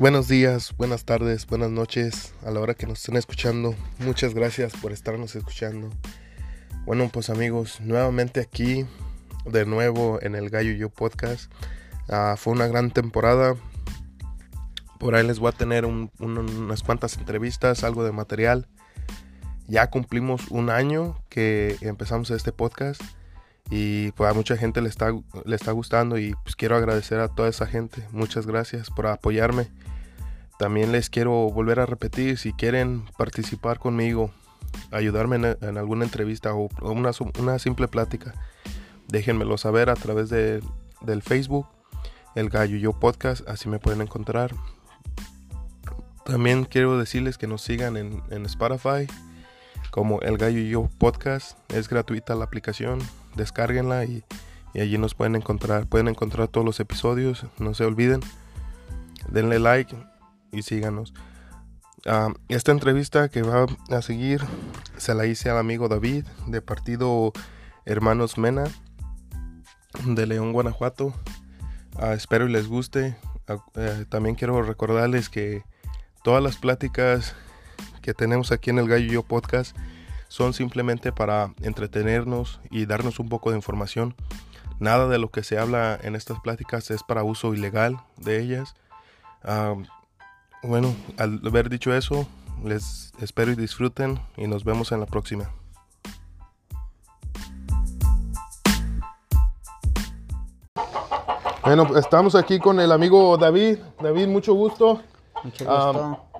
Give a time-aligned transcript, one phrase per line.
[0.00, 3.74] Buenos días, buenas tardes, buenas noches a la hora que nos estén escuchando.
[3.98, 5.90] Muchas gracias por estarnos escuchando.
[6.86, 8.86] Bueno, pues amigos, nuevamente aquí,
[9.44, 11.52] de nuevo en el Gallo Yo Podcast.
[12.08, 13.56] Ah, fue una gran temporada.
[14.98, 18.68] Por ahí les voy a tener unas cuantas entrevistas, algo de material.
[19.66, 23.02] Ya cumplimos un año que empezamos este podcast
[23.68, 25.12] y pues a mucha gente le está,
[25.44, 28.02] le está gustando y pues quiero agradecer a toda esa gente.
[28.12, 29.68] Muchas gracias por apoyarme.
[30.60, 34.30] También les quiero volver a repetir, si quieren participar conmigo,
[34.90, 38.34] ayudarme en, alguna entrevista o una, simple plática,
[39.08, 40.60] déjenmelo saber a través de,
[41.00, 41.66] del Facebook,
[42.34, 44.54] el Gallo Yo Podcast, así me pueden encontrar.
[46.26, 49.06] También quiero decirles que nos sigan en, en Spotify
[49.90, 51.56] como El Gallo Yo Podcast.
[51.72, 52.98] Es gratuita la aplicación,
[53.34, 54.24] descárguenla y,
[54.74, 55.86] allí nos pueden encontrar.
[55.86, 58.20] Pueden encontrar todos los episodios, no se olviden.
[59.30, 59.96] Denle like
[60.52, 61.12] y síganos.
[62.48, 64.40] Esta entrevista que va a seguir
[64.96, 67.32] se la hice al amigo David de partido
[67.84, 68.64] Hermanos Mena
[70.04, 71.12] de León, Guanajuato.
[71.98, 73.16] Ah, espero y les guste.
[73.48, 75.62] Ah, eh, también quiero recordarles que
[76.22, 77.34] todas las pláticas
[78.00, 79.76] que tenemos aquí en el Gallo Yo Podcast
[80.28, 84.14] son simplemente para entretenernos y darnos un poco de información.
[84.78, 88.74] Nada de lo que se habla en estas pláticas es para uso ilegal de ellas.
[90.62, 92.26] Bueno, al haber dicho eso,
[92.64, 95.50] les espero y disfruten y nos vemos en la próxima.
[101.64, 103.78] Bueno, estamos aquí con el amigo David.
[104.00, 105.02] David, mucho gusto.
[105.44, 106.30] Mucho gusto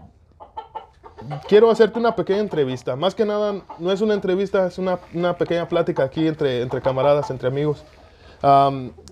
[1.48, 2.96] quiero hacerte una pequeña entrevista.
[2.96, 6.80] Más que nada, no es una entrevista, es una, una pequeña plática aquí entre, entre
[6.80, 7.84] camaradas, entre amigos.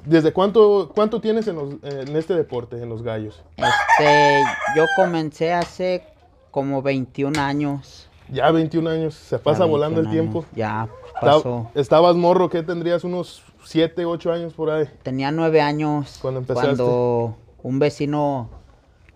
[0.05, 3.43] ¿Desde cuánto, cuánto tienes en, en, este deporte, en los gallos?
[3.57, 4.43] Este,
[4.75, 6.05] yo comencé hace
[6.51, 8.09] como 21 años.
[8.31, 10.45] Ya 21 años, se pasa volando el tiempo.
[10.55, 10.89] Ya
[11.21, 11.71] pasó.
[11.75, 13.05] Estabas morro, ¿qué tendrías?
[13.05, 14.87] Unos 7, 8 años por ahí.
[15.03, 16.19] Tenía 9 años.
[16.21, 16.77] Cuando empezaste.
[16.77, 18.51] Cuando un vecino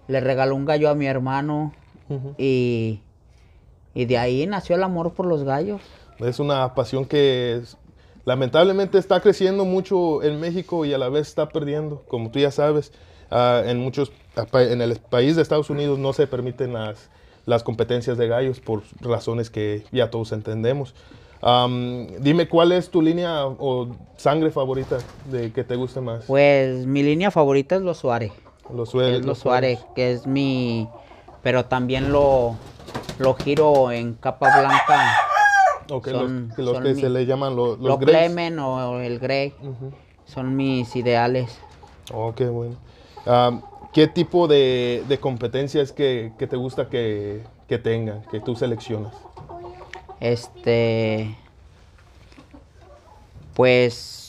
[0.09, 1.73] le regaló un gallo a mi hermano
[2.37, 3.01] y,
[3.95, 5.81] de ahí nació el amor por los gallos.
[6.19, 7.63] Es una pasión que
[8.25, 12.51] lamentablemente está creciendo mucho en México y a la vez está perdiendo, como tú ya
[12.51, 12.93] sabes.
[13.31, 14.13] Ah, en muchos
[14.53, 17.09] en el país de Estados Unidos no se permiten las,
[17.47, 20.95] las competencias de gallos por razones que ya todos entendemos.
[22.21, 24.99] dime cuál es tu línea o sangre favorita
[25.31, 26.25] de que te guste más.
[26.27, 28.33] Pues mi línea favorita es los Suárez.
[28.73, 29.25] Los Suárez.
[29.25, 30.89] Los Suárez, que es mi
[31.43, 32.57] pero también lo,
[33.19, 35.32] lo giro en capa blanca.
[35.91, 36.09] Ok,
[36.57, 39.55] los, que se le llaman los, los Clemen o el Grey
[40.25, 41.59] son mis ideales.
[42.13, 42.77] Oh, qué bueno.
[43.93, 48.57] ¿Qué tipo de, de competencia es que, que te gusta que, que tengan, que tú
[48.57, 49.15] seleccionas?
[50.19, 51.37] Este.
[53.55, 54.22] Pues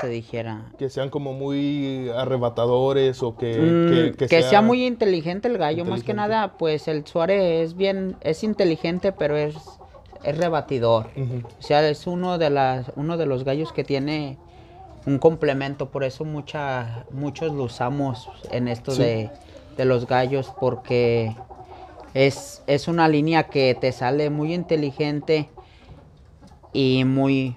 [0.00, 0.72] te dijera?
[0.78, 4.12] Que sean como muy arrebatadores o que...
[4.12, 8.16] Mm, que, sea, muy inteligente el gallo, más que nada, pues el Suárez es bien,
[8.20, 9.56] es inteligente, pero es,
[10.24, 11.06] es rebatidor.
[11.58, 14.38] O sea, es uno de, las, uno de los gallos que tiene
[15.06, 19.30] un complemento, por eso mucha, muchos lo usamos en esto de,
[19.76, 21.34] de, los gallos, porque
[22.14, 25.48] es, es una línea que te sale muy inteligente
[26.72, 27.56] y muy,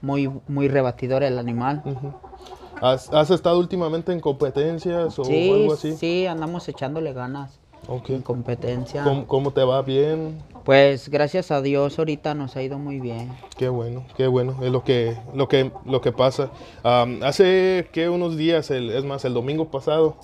[0.00, 1.82] muy, muy rebatidor el animal.
[2.80, 5.96] ¿Has, estado últimamente en competencias o algo así?
[5.96, 7.58] Sí, andamos echándole ganas.
[8.08, 9.04] En competencia.
[9.26, 9.80] ¿Cómo, te va?
[9.82, 10.38] ¿Bien?
[10.64, 13.32] Pues gracias a Dios ahorita nos ha ido muy bien.
[13.56, 16.50] Qué bueno, qué bueno, es lo que, lo que, lo que pasa.
[16.82, 20.16] hace que unos días, el, es más, el domingo pasado,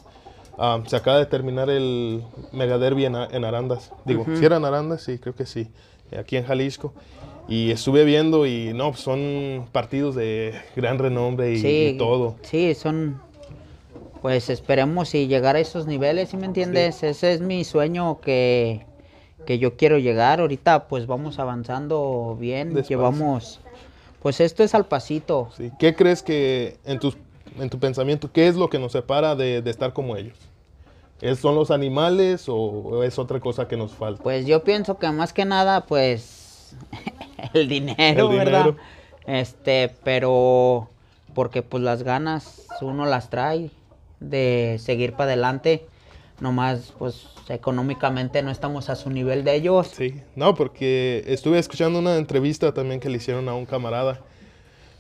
[0.87, 3.93] se acaba de terminar el Mega Derby en, Arandas.
[4.05, 5.69] Digo, si eran Arandas, sí, creo que sí,
[6.19, 6.93] aquí en Jalisco.
[7.47, 12.37] Y estuve viendo y no, son partidos de gran renombre y, todo.
[12.43, 13.21] Sí, son,
[14.23, 17.03] pues esperemos y llegar a esos niveles, ¿sí me entiendes?
[17.03, 18.87] Ese es mi sueño que,
[19.45, 20.41] que, yo quiero llegar.
[20.41, 23.61] Ahorita pues vamos avanzando bien, llevamos,
[24.23, 25.51] pues esto es al pasito.
[25.55, 25.71] Sí.
[25.79, 27.19] ¿Qué crees que en, tus,
[27.59, 30.39] en tu pensamiento, qué es lo que nos separa de, de estar como ellos?
[31.41, 34.23] ¿Son los animales o es otra cosa que nos falta?
[34.23, 36.45] Pues yo pienso que más que nada, pues
[37.55, 38.75] el dinero, ¿verdad?
[39.27, 40.91] Este, pero
[41.35, 43.71] porque pues las ganas uno las trae
[44.21, 45.87] de seguir para adelante.
[46.41, 49.89] Nomás, pues económicamente no estamos a su nivel de ellos.
[49.95, 54.21] Sí, no, porque estuve escuchando una entrevista también que le hicieron a un camarada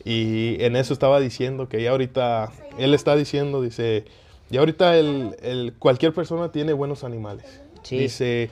[0.04, 4.04] y en eso estaba diciendo que ya ahorita, él está diciendo, dice,
[4.50, 7.60] Y ahorita el, el- cualquier persona tiene buenos animales.
[7.82, 7.96] Sí.
[7.98, 8.50] Dice,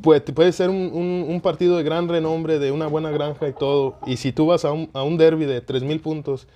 [0.00, 3.52] puede, puede ser un, un- un partido de gran renombre, de una buena granja y
[3.52, 3.96] todo.
[4.06, 6.46] Y si tú vas a un, a un derby de 3.000 puntos,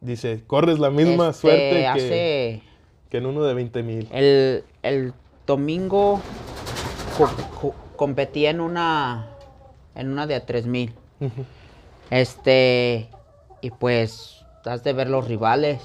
[0.00, 2.62] dice, corres la misma Este, suerte que, hace
[3.10, 4.08] que en uno de 20.000.
[4.12, 5.12] el, el
[5.46, 6.20] domingo
[7.16, 7.30] co-
[7.60, 9.28] co- competí en una
[9.94, 10.92] en una de 3000.
[12.10, 13.08] Este
[13.60, 15.80] y pues has de ver los rivales.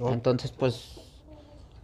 [0.00, 0.10] Oh.
[0.12, 0.91] Entonces, pues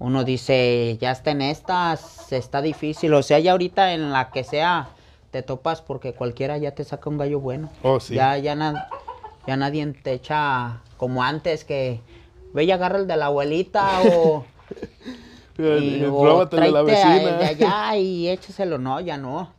[0.00, 4.44] uno dice, ya está en estas, está difícil, o sea, ya ahorita en la que
[4.44, 4.88] sea
[5.30, 7.68] te topas porque cualquiera ya te saca un gallo bueno.
[7.82, 8.14] Oh, sí.
[8.14, 8.88] Ya ya na-
[9.46, 12.00] ya nadie te echa como antes que
[12.54, 14.44] ve y agarra el de la abuelita o
[15.58, 17.36] y, o de la a- vecina.
[17.38, 19.52] de allá y échaselo, no, ya no.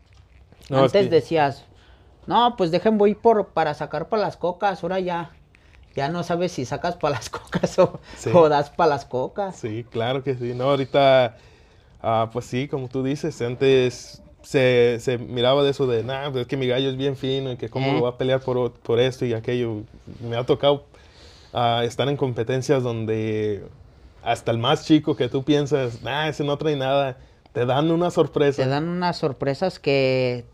[0.70, 1.66] No, es Antes que- decías,
[2.28, 5.32] no, pues dejen voy por para sacar para las cocas, ahora ya,
[5.96, 8.30] ya no sabes si sacas para las cocas o, Sí.
[8.34, 9.56] o das para las cocas.
[9.58, 10.54] Sí, claro que sí.
[10.56, 11.38] No, ahorita,
[12.02, 16.42] ah, pues sí, como tú dices, antes se, se miraba de eso de, nah, pues
[16.44, 17.94] es que mi gallo es bien fino y que cómo Eh.
[17.94, 19.82] lo va a pelear por, por esto y aquello.
[20.22, 20.86] Me ha tocado
[21.54, 23.64] ah, estar en competencias donde
[24.24, 27.18] hasta el más chico que tú piensas, nah, ese no trae nada,
[27.54, 28.64] te dan una sorpresa.
[28.64, 30.46] Te dan unas sorpresas que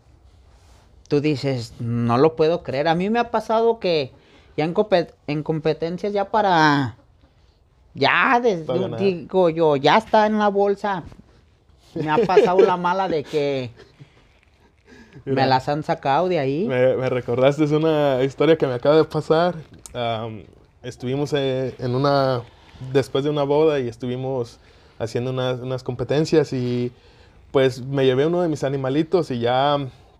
[1.08, 2.88] tú dices, no lo puedo creer.
[2.88, 4.12] A mí me ha pasado que
[4.56, 6.96] ya en, compe- en competencias ya para,
[7.94, 11.02] ya desde, digo yo, ya está en la bolsa.
[11.94, 13.70] Me ha pasado la mala de que
[15.24, 15.42] Mira.
[15.42, 16.66] me las han sacado de ahí.
[16.66, 19.54] Me, me recordaste es una historia que me acaba de pasar.
[20.82, 22.42] Estuvimos eh, en una,
[22.92, 24.58] después de una boda y estuvimos
[24.98, 26.92] haciendo unas, unas competencias y
[27.50, 29.78] pues me llevé uno de mis animalitos y ya,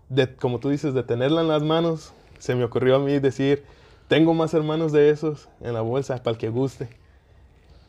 [0.09, 3.63] de, como tú dices, de tenerla en las manos, se me ocurrió a mí decir,
[4.07, 6.89] tengo más hermanos de esos en la bolsa para el que guste.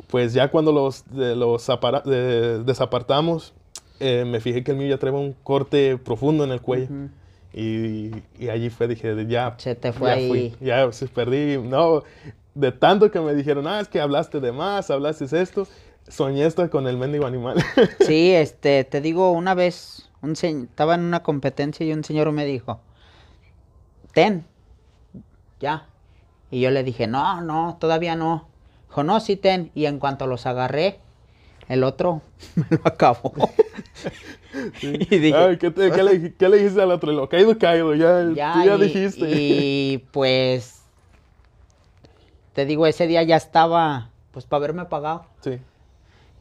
[0.08, 3.52] Pues ya cuando los, de- los apara- de- desapartamos,
[4.00, 6.84] eh, me fijé que el mío ya traía un corte profundo en el cuello.
[6.86, 7.08] Ujú.
[7.52, 9.54] Y, y allí fue, dije, ya.
[9.58, 10.28] Se te fue ya ahí.
[10.28, 11.58] fui, ya se perdí.
[11.58, 12.04] No,
[12.54, 15.66] de tanto que me dijeron, ah, es que hablaste de más, hablaste esto,
[16.06, 17.56] soñé esto con el mendigo animal.
[18.06, 22.44] Sí, este, te digo, una vez un estaba en una competencia y un señor me
[22.44, 22.80] dijo,
[24.12, 24.44] ten,
[25.60, 25.86] ya.
[26.50, 28.46] Y yo le dije, no, no, todavía no.
[28.88, 29.70] Dijo, no, sí, ten.
[29.74, 30.98] Y en cuanto los agarré,
[31.68, 32.22] el otro
[32.56, 33.32] me lo acabó.
[34.80, 37.12] y dije, Ay, ¿qué, te- qué le, qué le dijiste al otro?
[37.12, 39.26] Lo caído, caído, ya, ya, tú ya y, dijiste.
[39.30, 40.82] y pues,
[42.54, 45.26] te digo, ese día ya estaba, pues, para haberme pagado.
[45.42, 45.58] Sí,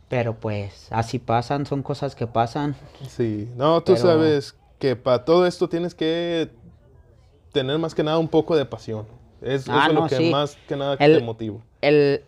[0.08, 2.76] Pero pues, así pasan, son cosas que pasan.
[3.10, 3.50] sí.
[3.58, 6.50] No, tú Pero- sabes que para todo esto tienes que
[7.52, 9.06] tener más que nada un poco de pasión.
[9.42, 10.30] Es, Ah, eso es no, lo que sí.
[10.32, 11.58] más que nada El- te motiva.
[11.82, 12.24] El,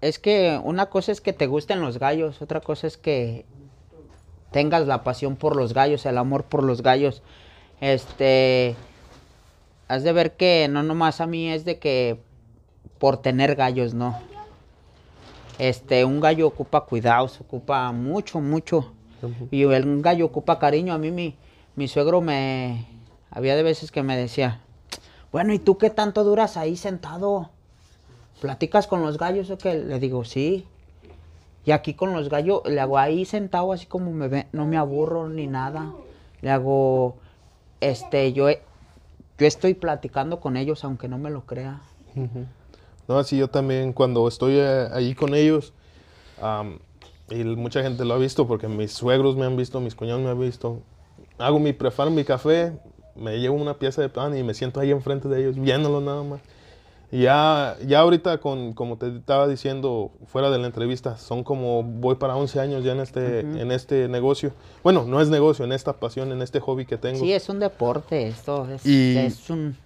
[0.00, 3.44] es que una cosa es que te gusten los gallos, otra cosa es que
[4.50, 7.22] tengas la pasión por los gallos, el amor por los gallos.
[7.80, 8.76] Este,
[9.88, 12.20] has de ver que no nomás a mí es de que
[12.98, 14.18] por tener gallos, no.
[15.58, 18.92] Este, un gallo ocupa cuidados, ocupa mucho, mucho.
[19.50, 20.92] Y un gallo ocupa cariño.
[20.92, 21.36] A mí mi,
[21.76, 22.86] mi suegro me...
[23.30, 24.60] Había de veces que me decía,
[25.34, 27.50] bueno, ¿y tú qué tanto duras ahí sentado?
[28.40, 29.74] ¿Platicas con los gallos o qué?
[29.74, 30.64] Le digo, sí.
[31.64, 34.76] Y aquí con los gallos, le hago ahí sentado así como me ve, no me
[34.76, 35.92] aburro ni nada.
[36.40, 37.16] Le hago,
[37.80, 38.58] este, yo, yo
[39.44, 41.80] estoy platicando con ellos aunque no me lo crea.
[43.08, 45.72] No, así yo también cuando estoy eh, allí con ellos,
[46.40, 46.78] am,
[47.28, 50.30] y mucha gente lo ha visto porque mis suegros me han visto, mis cuñados me
[50.30, 50.78] han visto,
[51.38, 52.78] hago mi, preparo mi café,
[53.16, 56.22] me llevo una pieza de pan y me siento ahí enfrente de ellos viéndolo nada
[56.22, 56.40] más.
[57.12, 61.84] Y ya, ya ahorita, con, como te estaba diciendo fuera de la entrevista, son como,
[61.84, 64.52] voy para 11 años ya en este, en este negocio.
[64.82, 67.20] Bueno, no es negocio, en esta pasión, en este hobby que tengo.
[67.20, 69.76] Sí, es un deporte esto, es, Y- es un...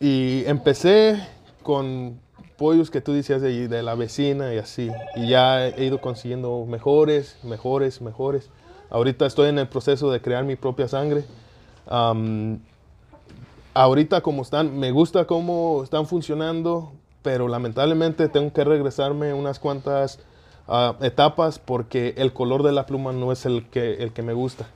[0.00, 1.18] Y empecé
[1.62, 2.18] con
[2.58, 4.90] pollos que tú decías de, de la vecina y así.
[5.16, 8.50] Y ya he ido consiguiendo mejores, mejores, mejores.
[8.90, 11.24] Ahorita estoy en el proceso de crear mi propia sangre.
[11.90, 12.60] Am,
[13.74, 16.92] ahorita como están, me gusta cómo están funcionando,
[17.22, 20.20] pero lamentablemente tengo que regresarme unas cuantas
[20.68, 24.32] ah, etapas porque el color de la pluma no es el que, el que me
[24.32, 24.66] gusta.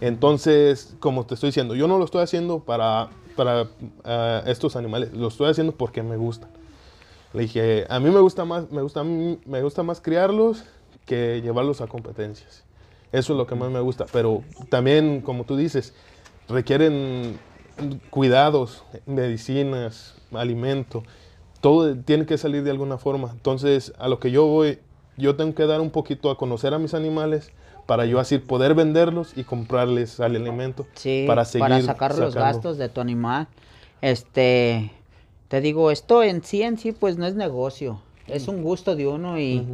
[0.00, 3.66] Entonces, como te estoy diciendo, yo no lo estoy haciendo para, para
[4.04, 6.50] ah, estos animales, lo estoy haciendo porque me gustan.
[7.32, 10.64] Le dije, a mí me gusta más, me gusta, me gusta más criarlos
[11.06, 12.64] que llevarlos a competencias.
[13.10, 14.06] Eso es lo que más me gusta.
[14.12, 15.94] Pero también, como tú dices,
[16.48, 17.38] requieren
[18.10, 21.02] cuidados, medicinas, alimento.
[21.60, 23.30] Todo tiene que salir de alguna forma.
[23.32, 24.78] Entonces, a lo que yo voy,
[25.16, 27.52] yo tengo que dar un poquito a conocer a mis animales
[27.86, 32.34] para yo así poder venderlos y comprarles al alimento Sí, para seguir para sacar los
[32.34, 33.48] gastos de tu animal.
[34.00, 34.90] Este,
[35.48, 38.00] te digo, esto en sí, en sí, pues no es negocio.
[38.26, 39.66] Es un gusto de uno y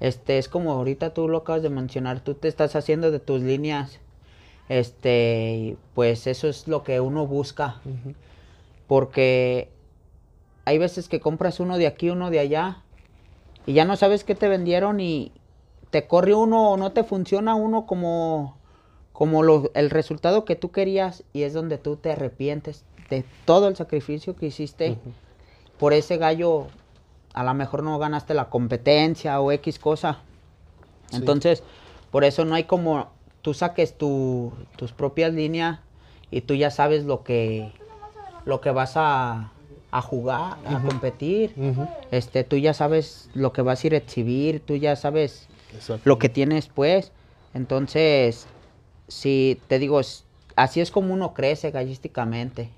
[0.00, 3.42] este es como ahorita tú lo acabas de mencionar, tú te estás haciendo de tus
[3.42, 4.00] líneas.
[4.72, 7.76] Este, pues eso es lo que uno busca.
[8.88, 9.68] Porque
[10.64, 12.78] hay veces que compras uno de aquí, uno de allá,
[13.66, 15.30] y ya no sabes qué te vendieron y
[15.90, 18.56] te corre uno o no te funciona uno como,
[19.12, 23.68] como lo- el resultado que tú querías y es donde tú te arrepientes de todo
[23.68, 24.96] el sacrificio que hiciste
[25.78, 26.68] por ese gallo.
[27.34, 30.20] A lo mejor no ganaste la competencia o X cosa.
[31.10, 31.16] Sí.
[31.16, 31.62] Entonces,
[32.10, 33.08] por eso no hay como
[33.42, 35.80] tú saques tu- tus propias líneas
[36.30, 37.72] y tú ya sabes lo que
[38.44, 39.52] lo que vas a,
[39.92, 41.54] a jugar, a competir.
[41.56, 41.86] Ujú.
[42.10, 45.48] Este, tú ya sabes lo que vas a ir a exhibir, tú ya sabes
[46.04, 47.12] lo que tienes pues.
[47.54, 48.48] Entonces,
[49.06, 50.00] si te digo,
[50.56, 52.68] así es como uno crece gallísticamente.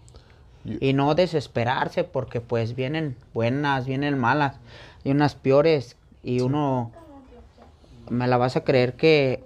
[0.81, 4.57] Y no desesperarse porque pues vienen buenas, vienen malas
[5.03, 6.91] y unas peores y uno
[8.09, 9.43] me la vas a creer que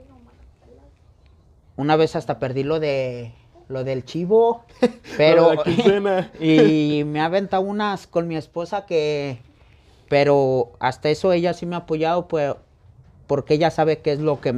[1.79, 3.33] una vez hasta perdí lo de
[3.69, 4.65] lo del chivo,
[5.17, 9.39] pero la y me ha aventado unas con mi esposa que
[10.09, 12.55] pero hasta eso ella sí me ha apoyado pues
[13.27, 14.55] porque ella sabe qué es lo que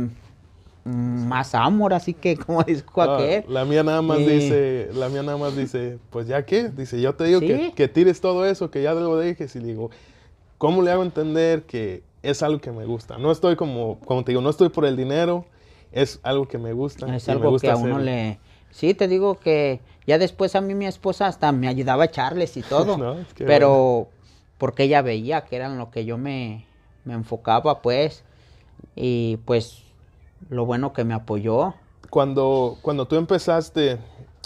[0.85, 3.45] más amor, así que como dijo aquel.
[3.49, 7.01] la mía nada más Y- dice, la mía nada más dice, pues ya qué, dice,
[7.01, 7.73] yo te digo que, Sí.
[7.75, 9.91] que tires todo eso, que ya lo dejes, y digo,
[10.59, 13.19] ¿cómo le hago entender que es algo que me gusta?
[13.19, 15.45] No estoy como, como te digo, no estoy por el dinero,
[15.93, 17.15] es algo que me gusta.
[17.15, 18.39] Es algo gusta que a uno le...
[18.71, 22.57] Sí, te digo que ya después a mí mi esposa hasta me ayudaba a echarles
[22.57, 22.97] y todo.
[22.99, 24.09] No, es que pero
[24.59, 26.67] porque ella veía que eran lo que yo me,
[27.05, 28.25] me enfocaba, pues.
[28.95, 29.83] Y pues
[30.49, 31.75] lo bueno que me apoyó.
[32.11, 33.99] Cuando, cuando tú empezaste,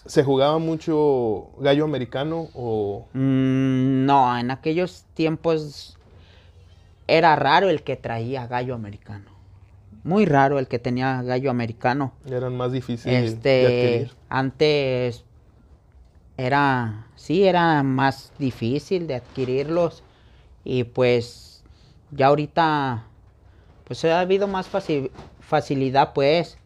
[0.07, 3.07] ¿se jugaba mucho gallo americano o...?
[3.13, 5.99] Mm, no, en aquellos tiempos
[7.07, 9.34] era raro el que traía gallo americano.
[10.05, 12.13] Muy raro el que tenía gallo americano.
[12.31, 14.11] Eran más difíciles de Este, adquirir.
[14.29, 15.25] antes
[16.37, 20.03] era, sí, era más difícil de adquirirlos
[20.65, 21.63] y pues
[22.11, 23.05] ya ahorita,
[23.85, 26.59] pues ha habido más faci- facilidad pues,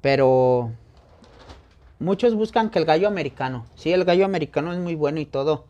[0.00, 0.70] pero
[1.98, 5.64] muchos buscan que el gallo americano, sí, el gallo americano es muy bueno y todo,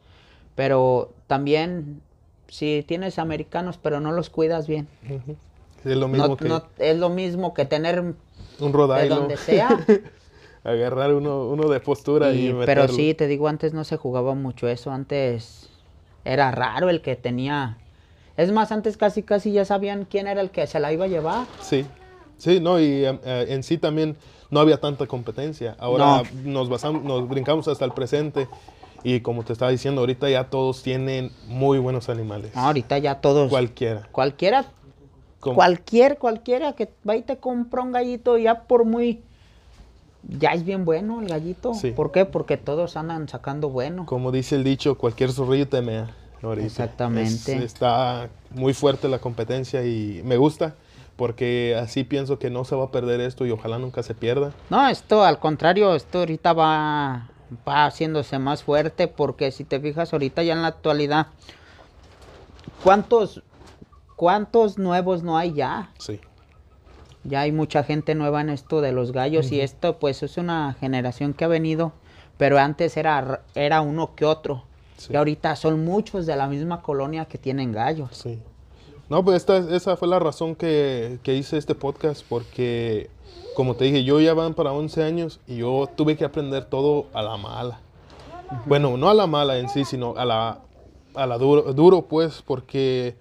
[0.57, 2.01] pero también
[2.49, 4.89] si tienes americanos pero no los cuidas bien.
[5.85, 9.37] Es lo mismo no, que no- es lo mismo que tener un Rhode de donde
[9.37, 9.79] sea.
[10.65, 12.83] Agarrar uno, uno de postura y, Y- meterlo.
[12.85, 15.69] pero sí, te digo, antes no se jugaba mucho eso, antes
[16.25, 17.79] era raro el que tenía...
[18.37, 21.09] Es más, antes casi casi ya sabían quién era el que se la iba a
[21.09, 21.47] llevar.
[21.61, 21.85] Sí,
[22.39, 24.17] sí, no, y em, eh, en sí también
[24.51, 25.75] no había tanta competencia.
[25.81, 28.47] Ahora nos basamos, nos brincamos hasta el presente
[29.05, 32.53] y como te estaba diciendo, ahorita ya todos tienen muy buenos animales.
[32.55, 33.51] No, ahorita ya todos...
[33.51, 34.09] Cualquiera.
[34.13, 34.65] Cualquiera,
[35.51, 39.23] Cualquier, cualquiera que va y te compra un gallito ya por muy...
[40.39, 41.75] Ya es bien bueno el gallito.
[41.75, 41.91] Sí.
[41.91, 42.25] ¿Por qué?
[42.25, 44.07] Porque todos andan sacando bueno.
[44.07, 46.15] Como dice el dicho, cualquier zorrillo te mea.
[46.43, 46.67] ahorita.
[46.67, 47.57] Exactamente.
[47.57, 50.75] Es- está muy fuerte la competencia y me gusta
[51.17, 54.53] porque así pienso que no se va a perder esto y ojalá nunca se pierda.
[54.71, 57.29] No, esto al contrario, esto ahorita va,
[57.69, 61.27] va haciéndose más fuerte porque si te fijas ahorita ya en la actualidad,
[62.83, 63.43] ¿cuántos,
[64.23, 65.91] cuántos nuevos no hay ya?
[65.99, 66.21] Sí.
[67.25, 70.77] Ya hay mucha gente nueva en esto de los gallos y esto pues es una
[70.79, 71.93] generación que ha venido,
[72.37, 74.63] pero antes era, era uno que otro.
[74.97, 75.13] Sí.
[75.13, 78.11] Y ahorita son muchos de la misma colonia que tienen gallos.
[78.13, 78.39] Sí.
[79.09, 83.11] No, pues esta, esa fue la razón que, que hice este podcast, porque
[83.57, 87.07] como te dije, yo ya van para 11 años y yo tuve que aprender todo
[87.13, 87.81] a la mala.
[88.67, 90.61] Bueno, no a la mala en sí, sino a la,
[91.17, 93.17] a la duro, duro, pues, porque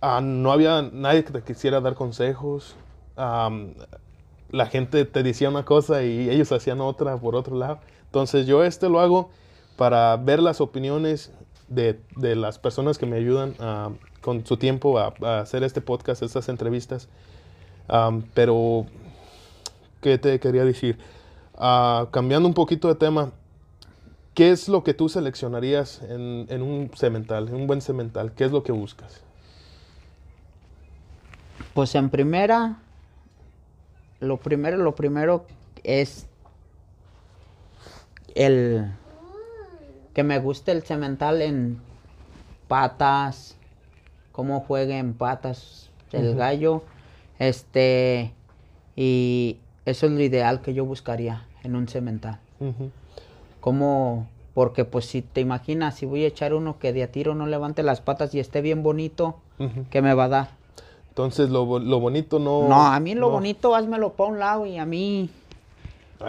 [0.00, 2.76] ah, no había nadie que te quisiera dar consejos.
[3.16, 7.80] La gente te decía una cosa y ellos hacían otra por otro lado.
[8.06, 9.30] Entonces yo este lo hago
[9.76, 11.32] para ver las opiniones
[11.68, 16.22] de, de las personas que me ayudan ah, con su tiempo a, hacer este podcast,
[16.22, 17.08] estas entrevistas.
[18.34, 18.86] Pero,
[20.00, 20.98] ¿qué te quería decir?
[21.54, 23.32] Ah, cambiando un poquito de tema,
[24.34, 28.32] ¿qué es lo que tú seleccionarías en, en un cemental, en un buen cemental?
[28.32, 29.25] ¿Qué es lo que buscas?
[31.76, 32.78] Pues en primera,
[34.20, 35.44] lo primero, lo primero
[35.84, 36.26] es
[38.34, 38.92] el
[40.14, 41.78] que me guste el cemental en
[42.66, 43.58] patas,
[44.32, 46.82] cómo juegue en patas, del gallo.
[47.38, 48.32] Este,
[48.96, 52.40] y eso es lo ideal que yo buscaría en un cemental.
[53.60, 57.34] Como, porque pues si te imaginas, si voy a echar uno que de a tiro
[57.34, 59.40] no levante las patas y esté bien bonito,
[59.90, 60.55] ¿qué me va a dar?
[61.16, 62.68] Entonces lo, lo bonito no...
[62.68, 65.30] No, a mí lo bonito házmelo para un lado y a mí...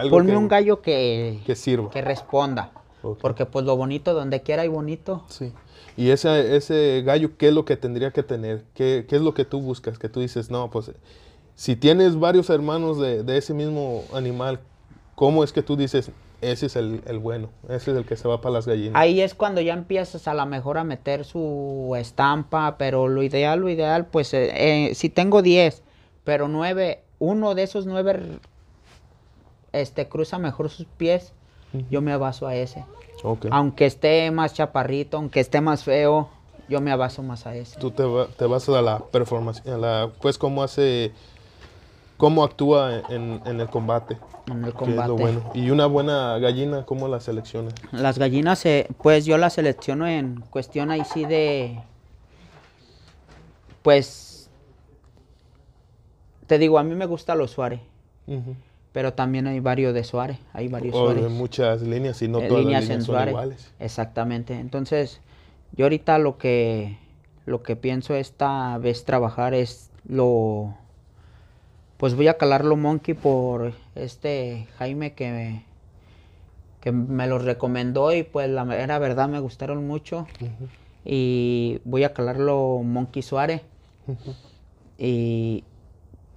[0.08, 1.40] ponme un gallo que...
[1.44, 1.90] Que sirva.
[1.90, 2.72] Que responda.
[3.20, 5.24] Porque pues lo bonito, donde quiera hay bonito.
[5.28, 5.52] Sí.
[5.98, 8.64] Y ese, ese gallo, ¿qué es lo que tendría que tener?
[8.72, 9.98] ¿Qué, ¿Qué, es lo que tú buscas?
[9.98, 10.90] Que tú dices, no, pues
[11.54, 14.58] si tienes varios hermanos de, de ese mismo animal,
[15.14, 18.28] ¿cómo es que tú dices, ese es el, el, bueno, ese es el que se
[18.28, 18.94] va para las gallinas?
[18.94, 23.60] Ahí es cuando ya empiezas a lo mejor a meter su estampa, pero lo ideal,
[23.60, 25.82] lo ideal, pues eh, eh si tengo 10,
[26.24, 28.38] pero 9, uno de esos 9
[29.72, 31.32] este, cruza mejor sus pies,
[31.90, 32.84] yo me baso a ese.
[33.50, 36.28] Aunque esté más chaparrito, aunque esté más feo,
[36.68, 37.78] yo me abaso más a ese.
[37.78, 38.04] Tú te,
[38.36, 41.12] te vas a la performance, a la, pues cómo hace,
[42.18, 44.18] cómo actúa en, en, el combate.
[44.50, 45.12] En el combate.
[45.12, 45.50] bueno.
[45.54, 47.70] Y una buena gallina, ¿cómo la selecciona?
[47.92, 48.64] Las gallinas,
[49.02, 51.80] pues yo las selecciono en cuestión ahí sí de,
[53.82, 54.50] pues,
[56.46, 57.80] te digo, a mí me gusta los Suárez.
[58.92, 61.30] Pero también hay varios de Suárez, hay varios o Suárez.
[61.30, 63.72] muchas líneas y no eh, todas líneas las líneas son iguales.
[63.78, 64.58] Exactamente.
[64.58, 65.20] Entonces,
[65.72, 66.98] yo ahorita lo que
[67.46, 70.74] lo que pienso esta vez trabajar es lo
[71.98, 75.64] pues voy a calarlo Monkey por este Jaime que me,
[76.80, 80.26] que me lo recomendó y pues la era verdad me gustaron mucho.
[81.04, 83.62] Y voy a calarlo Monkey Suárez.
[84.96, 85.64] Y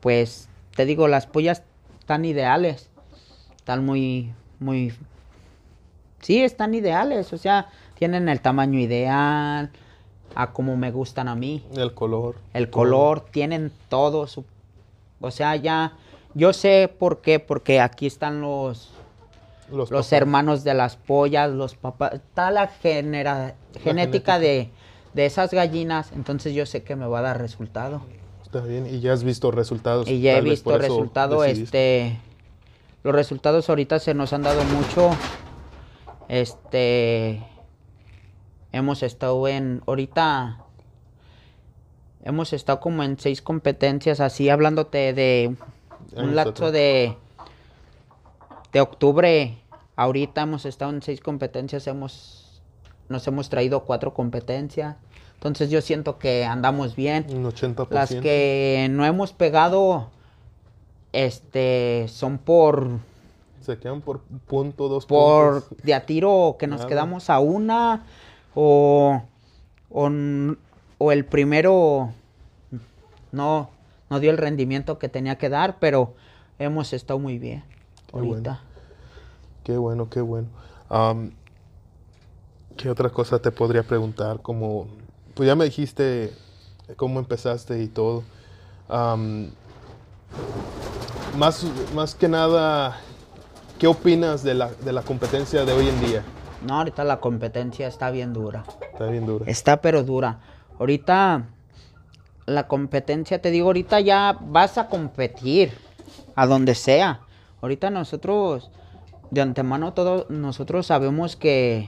[0.01, 1.63] pues te digo, las pollas
[1.99, 2.89] están ideales.
[3.55, 4.93] Están muy, muy...
[6.21, 7.33] Sí, están ideales.
[7.33, 9.71] O sea, tienen el tamaño ideal,
[10.33, 11.63] a como me gustan a mí.
[11.75, 12.35] El color.
[12.53, 14.43] El color, tienen todo su...
[15.22, 15.94] O sea, ya...
[16.34, 18.90] Yo sé por qué, porque aquí están los...
[19.70, 24.70] Los, hermanos de las pollas, los papás, está la, genera, genética, De,
[25.14, 28.01] de esas gallinas, entonces yo sé que me va a dar resultado.
[28.44, 30.10] Está bien, y ya has visto resultados.
[30.10, 32.20] Y ya he visto resultados, este,
[33.03, 35.12] los resultados ahorita se nos han dado mucho,
[36.27, 37.42] este,
[38.72, 40.66] hemos estado en, ahorita,
[42.24, 45.55] hemos estado como en seis competencias, así hablándote de
[46.16, 47.16] un lapso de,
[48.72, 49.57] de octubre,
[49.96, 52.62] ahorita hemos estado en seis competencias, hemos,
[53.10, 54.96] nos hemos traído cuatro competencias.
[55.36, 57.25] Entonces yo siento que andamos bien.
[57.29, 57.88] Un 80%.
[57.90, 60.10] Las que no hemos pegado,
[61.14, 63.00] este, son por...
[63.62, 68.05] Se quedan por punto, dos por de a tiro que nos quedamos a una
[68.55, 69.22] o,
[69.92, 70.10] o,
[71.09, 72.11] el primero
[73.31, 73.70] no,
[74.09, 76.14] no dio el rendimiento que tenía que dar, pero
[76.59, 77.64] hemos estado muy bien
[78.11, 78.61] qué ahorita.
[79.64, 80.50] Qué bueno, qué bueno.
[82.77, 84.42] ¿Qué otra cosa te podría preguntar?
[84.42, 84.87] Como
[85.33, 86.33] pues ya me dijiste
[86.96, 88.24] cómo empezaste y todo.
[91.37, 92.98] más, más que nada,
[93.79, 96.24] ¿qué opinas de la, de la competencia de hoy en día?
[96.66, 98.64] No, ahorita la competencia está bien dura.
[98.92, 99.46] Está bien dura.
[99.48, 100.40] Está pero dura.
[100.81, 101.48] Ahorita
[102.48, 105.72] la competencia, te digo, ahorita ya vas a competir
[106.33, 107.22] a donde sea.
[107.61, 108.72] Ahorita nosotros,
[109.29, 111.87] de antemano, todos nosotros sabemos que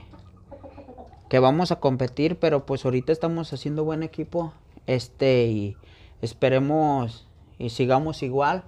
[1.28, 4.52] que vamos a competir, pero pues ahorita estamos haciendo buen equipo,
[4.86, 5.76] este, y
[6.22, 7.26] esperemos
[7.58, 8.62] y sigamos igual,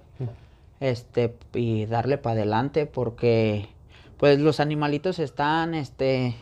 [0.81, 3.69] este, y darle para adelante, porque
[4.17, 6.35] pues los animalitos están, este,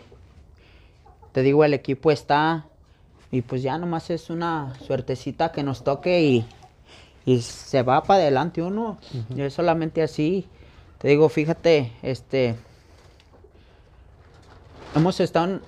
[1.33, 2.65] te digo, el equipo está,
[3.35, 6.45] y pues ya nomás es una suertecita que nos toque y,
[7.25, 8.97] y se va para adelante uno,
[9.35, 10.47] y es solamente así,
[10.99, 12.55] te digo, fíjate, este,
[14.95, 15.59] hemos estado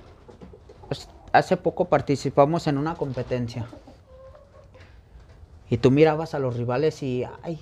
[1.34, 3.68] hace poco participamos en una competencia.
[5.70, 7.60] Y tú mirabas a los rivales y, ay,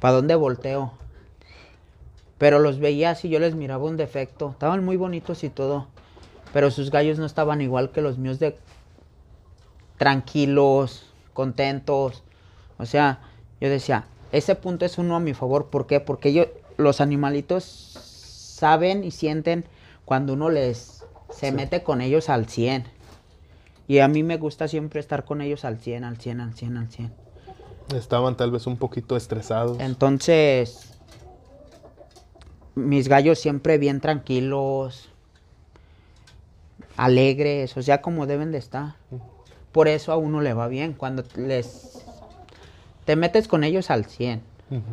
[0.00, 0.92] ¿para dónde volteo?
[2.36, 4.50] Pero los veías y yo les miraba un defecto.
[4.50, 5.86] Estaban muy bonitos y todo.
[6.52, 8.58] Pero sus gallos no estaban igual que los míos de
[10.02, 12.24] tranquilos, contentos.
[12.76, 13.20] O sea,
[13.60, 15.66] yo decía, ese punto es uno a mi favor.
[15.66, 16.00] ¿Por qué?
[16.00, 19.64] Porque ellos, los animalitos saben y sienten
[20.04, 22.84] cuando uno les se mete con ellos al 100.
[23.86, 26.76] Y a mí me gusta siempre estar con ellos al 100, al 100, al 100,
[26.78, 27.12] al 100.
[27.94, 29.78] Estaban tal vez un poquito estresados.
[29.78, 30.98] Entonces,
[32.74, 35.10] mis gallos siempre bien tranquilos,
[36.96, 38.96] alegres, o sea, como deben de estar.
[39.72, 40.92] Por eso a uno le va bien.
[40.92, 42.04] Cuando les
[43.04, 44.42] te metes con ellos al 100,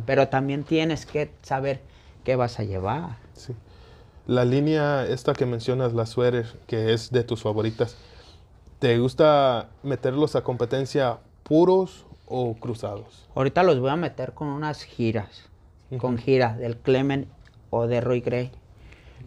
[0.04, 1.80] pero también tienes que saber
[2.24, 3.16] qué vas a llevar.
[3.34, 3.54] Sí.
[4.26, 7.96] La línea esta que mencionas, la sweater, que es de tus favoritas,
[8.78, 13.28] ¿te gusta meterlos a competencia puros o cruzados?
[13.34, 15.48] Ahorita los voy a meter con unas giras,
[15.98, 17.28] con gira del Clement
[17.70, 18.50] o de Roy Gray.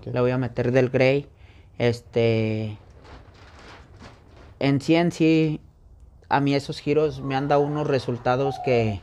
[0.05, 1.27] Le voy a meter del Gray.
[1.77, 2.77] Este,
[4.59, 5.59] en sí, en sí,
[6.29, 9.01] a mí esos giros me han dado unos resultados que...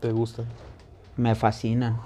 [0.00, 0.46] ¿Te gustan?
[1.16, 2.00] Me fascinan.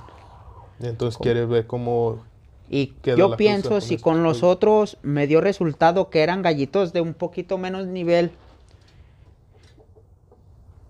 [0.80, 2.24] Y entonces quieres ver cómo...
[2.70, 7.14] Y yo pienso, si con los otros me dio resultado que eran gallitos de un
[7.14, 8.30] poquito menos nivel,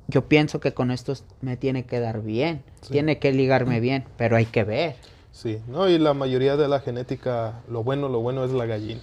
[0.08, 4.37] yo pienso que con estos me tiene que dar bien, tiene que ligarme bien, pero
[4.37, 4.96] hay que ver.
[5.32, 9.02] Sí, no, y la mayoría de la genética, lo bueno, lo bueno es la gallina.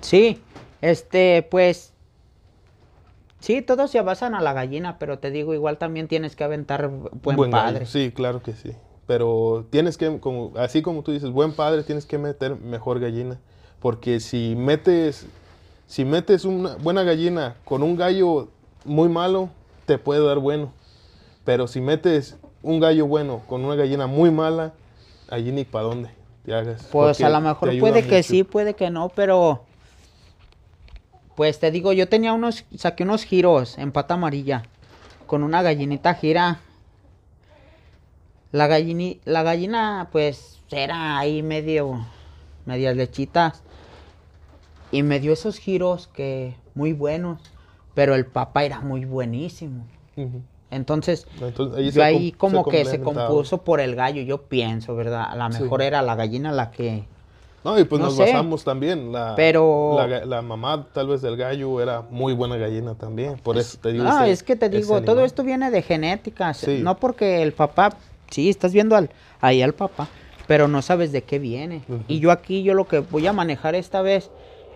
[0.00, 0.40] Sí,
[0.82, 1.92] este, pues,
[3.40, 6.90] sí, todos se basan a la gallina, pero te digo, igual también tienes que aventar
[7.22, 7.86] buen, padre.
[7.86, 8.72] Sí, claro que sí.
[9.06, 13.38] Pero tienes que, como, así como tú dices, buen padre, tienes que meter mejor gallina.
[13.80, 15.26] Porque si metes,
[15.86, 18.48] si metes una buena gallina con un gallo
[18.84, 19.50] muy malo,
[19.84, 20.72] te puede dar bueno.
[21.44, 24.72] Pero si metes un gallo bueno con una gallina muy mala,
[25.28, 26.10] allí ni para dónde
[26.44, 26.88] te hagas.
[26.90, 29.65] Pues a lo mejor puede que sí, puede que no, pero
[31.36, 34.64] pues te digo, yo tenía unos, saqué unos giros en pata amarilla
[35.26, 36.60] con una gallinita gira.
[38.52, 42.06] La, gallini, la gallina pues era ahí medio,
[42.64, 43.62] medias lechitas.
[44.90, 47.42] Y me dio esos giros que muy buenos,
[47.94, 49.84] pero el papá era muy buenísimo.
[50.70, 51.26] Entonces,
[51.92, 55.26] yo ahí como que se compuso por el gallo, yo pienso, ¿verdad?
[55.28, 57.04] A lo mejor era la gallina la que
[57.66, 59.10] no, y pues nos basamos también.
[59.10, 59.98] La, pero...
[60.24, 63.38] La, mamá tal vez del gallo era muy buena gallina también.
[63.42, 64.04] Por eso te digo.
[64.04, 66.52] No, es que te digo, todo esto viene de genética.
[66.80, 67.96] No porque el papá,
[68.30, 70.06] sí, estás viendo al, ahí al papá,
[70.46, 71.82] pero no sabes de qué viene.
[72.06, 74.30] Y yo aquí, yo lo que voy a manejar esta vez,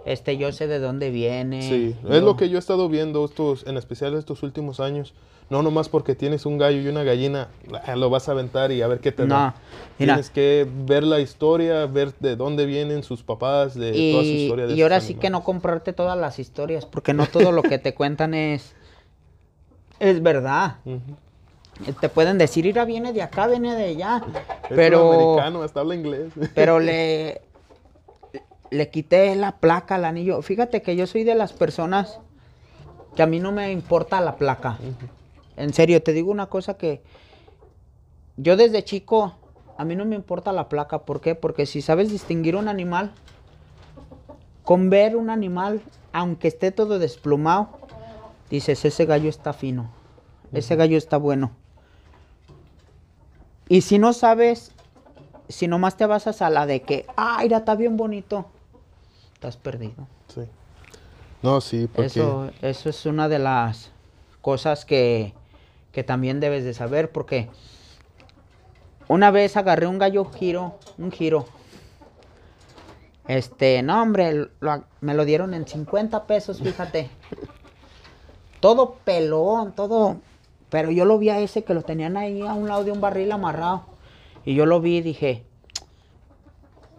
[0.04, 1.62] este, yo sé de dónde viene.
[1.62, 5.14] Sí, es lo que yo he estado viendo estos, en especial estos últimos años.
[5.50, 7.48] No nomás porque tienes un gallo y una gallina,
[7.84, 9.54] ah, lo vas a aventar y a ver qué te no, da.
[9.98, 14.66] Tienes que ver la historia, ver de dónde vienen sus papás, de toda su historia.
[14.66, 17.94] y ahora sí que no comprarte todas las historias, porque no todo lo que te
[17.94, 18.76] cuentan es,
[19.98, 20.76] es verdad.
[22.00, 24.22] Te pueden decir, ira, viene de acá, viene de allá.
[24.68, 25.12] Es pero...
[25.12, 26.32] americano, hasta habla inglés.
[26.54, 27.40] Pero le...
[28.70, 30.42] Le quité la placa al anillo.
[30.42, 32.20] Fíjate que yo soy de las personas
[33.16, 34.78] que a mí no me importa la placa.
[35.56, 37.02] En serio, te digo una cosa que
[38.36, 39.34] yo desde chico,
[39.76, 41.00] a mí no me importa la placa.
[41.00, 41.34] ¿Por qué?
[41.34, 43.12] Porque si sabes distinguir un animal,
[44.64, 45.80] con ver un animal,
[46.12, 47.70] aunque esté todo desplumado,
[48.50, 49.90] dices, ese gallo está fino,
[50.52, 51.50] ese gallo está bueno.
[53.68, 54.72] Y si no sabes,
[55.48, 58.46] si nomás te basas a la de que, ah, mira, está bien bonito,
[59.40, 60.06] estás perdido.
[60.28, 60.42] Sí.
[61.40, 62.08] No, sí, porque...
[62.08, 63.90] Eso, eso es una de las
[64.42, 65.32] cosas que,
[65.92, 67.48] que también debes de saber porque
[69.08, 71.46] una vez agarré un gallo giro, un giro.
[73.28, 74.50] Este, no hombre,
[75.00, 77.08] me lo dieron en 50 pesos, fíjate.
[78.60, 80.18] todo pelón, todo.
[80.68, 83.00] Pero yo lo vi a ese que lo tenían ahí a un lado de un
[83.00, 83.86] barril amarrado.
[84.44, 85.44] Y yo lo vi y dije,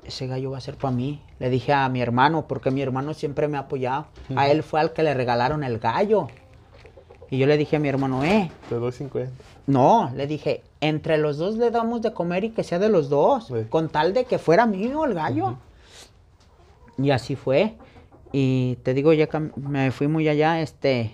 [0.03, 1.21] ese gallo va a ser para mí.
[1.41, 4.05] Le dije a mi hermano, porque mi hermano siempre me ha apoyado.
[4.35, 6.27] A él fue al que le regalaron el gallo.
[7.31, 8.51] Y yo le dije a mi hermano, eh.
[8.69, 9.33] Te doy 50.
[9.65, 13.09] No, le dije, entre los dos le damos de comer y que sea de los
[13.09, 13.51] dos.
[13.71, 15.57] Con tal de que fuera mío el gallo.
[16.99, 17.73] Y así fue.
[18.31, 21.11] Y te digo, ya me fui muy allá, este.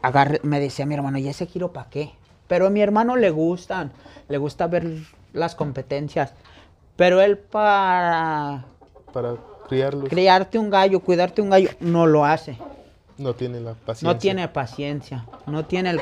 [0.00, 2.12] Agarré, me decía mi hermano, ¿y ese giro para qué?
[2.46, 3.90] Pero a mi hermano le gustan,
[4.28, 4.86] le gusta ver
[5.32, 6.34] las competencias.
[6.96, 8.64] Pero él para.
[9.12, 9.36] Para
[9.68, 10.06] criarlo.
[10.06, 12.58] Criarte un gallo, cuidarte un gallo, no lo hace.
[13.18, 14.08] No tiene la paciencia.
[14.08, 15.26] No tiene paciencia.
[15.46, 16.00] No tiene el,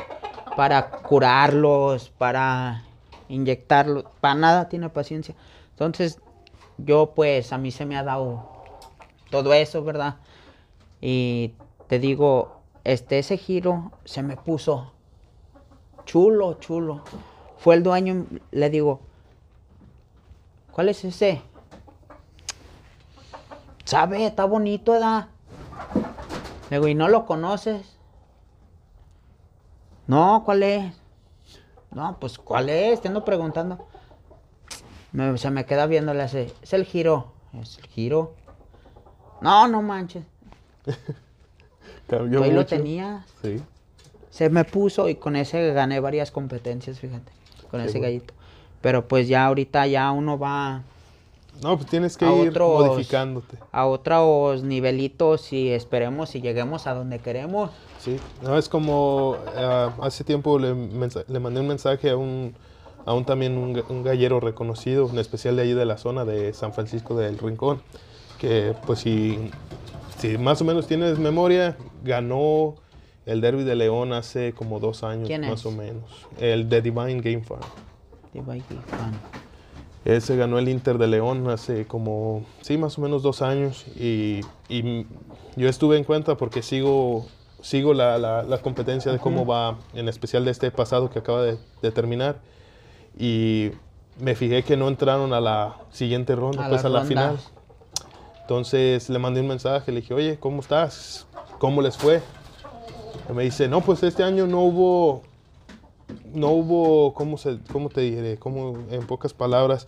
[0.55, 2.83] para curarlos, para
[3.29, 5.35] inyectarlos, para nada tiene paciencia.
[5.71, 6.19] Entonces,
[6.77, 8.49] yo pues a mí se me ha dado
[9.29, 10.17] todo eso, ¿verdad?
[11.01, 11.53] Y
[11.87, 14.93] te digo, este ese giro se me puso
[16.05, 17.01] chulo, chulo.
[17.57, 19.01] Fue el dueño, le digo,
[20.73, 21.41] ¿cuál es ese?
[23.85, 24.25] ¿Sabe?
[24.25, 25.27] Está bonito, ¿verdad?
[26.69, 27.97] Le digo, ¿y no lo conoces?
[30.07, 30.93] No, ¿cuál es?
[31.91, 33.01] No, pues ¿cuál es?
[33.01, 33.87] Te ando preguntando.
[35.35, 37.31] se me queda viendo, le hace, es el giro.
[37.61, 38.33] Es el giro.
[39.41, 40.23] No, no manches.
[42.07, 43.25] Cambió ahí lo tenías.
[43.41, 43.61] Sí.
[44.29, 47.31] Se me puso y con ese gané varias competencias, fíjate.
[47.69, 48.13] Con Qué ese bueno.
[48.13, 48.33] gallito.
[48.83, 50.83] Pero pues ya ahorita ya uno va
[51.63, 53.57] No, pues tienes que A ir otros- modificándote.
[53.71, 57.71] a otros nivelitos y esperemos y lleguemos a donde queremos.
[57.99, 58.17] Sí.
[58.41, 60.73] No, es como ah, hace tiempo le,
[61.39, 62.53] mandé un mensaje a un,
[63.05, 66.25] a un también un, ga- un gallero reconocido, en especial de ahí de la zona
[66.25, 67.81] de San Francisco del Rincón,
[68.39, 69.49] que pues si,
[70.19, 72.75] si más o menos tienes memoria, ganó
[73.25, 76.03] el Derby de León hace como dos años, ¿Quién más o menos.
[76.41, 77.61] El de Divine Game Farm.
[78.87, 79.13] Fan.
[80.05, 83.85] Ese ganó el Inter de León hace como, sí, más o menos dos años.
[83.95, 84.41] Y,
[85.55, 87.25] yo estuve en cuenta porque sigo,
[87.61, 91.43] sigo la, la- la competencia de cómo va, en especial de este pasado que acaba
[91.43, 92.37] de, de terminar.
[93.17, 93.69] Y
[94.19, 97.37] me fijé que no entraron a la siguiente ronda, A pues la a la final.
[98.41, 101.27] Entonces le mandé un mensaje, le dije, oye, ¿cómo estás?
[101.59, 102.21] ¿Cómo les fue?
[103.29, 105.21] Y me dice, no, pues este año no hubo,
[106.33, 108.37] no hubo, ¿cómo, se, cómo te diré?
[108.37, 109.87] ¿Cómo, en pocas palabras,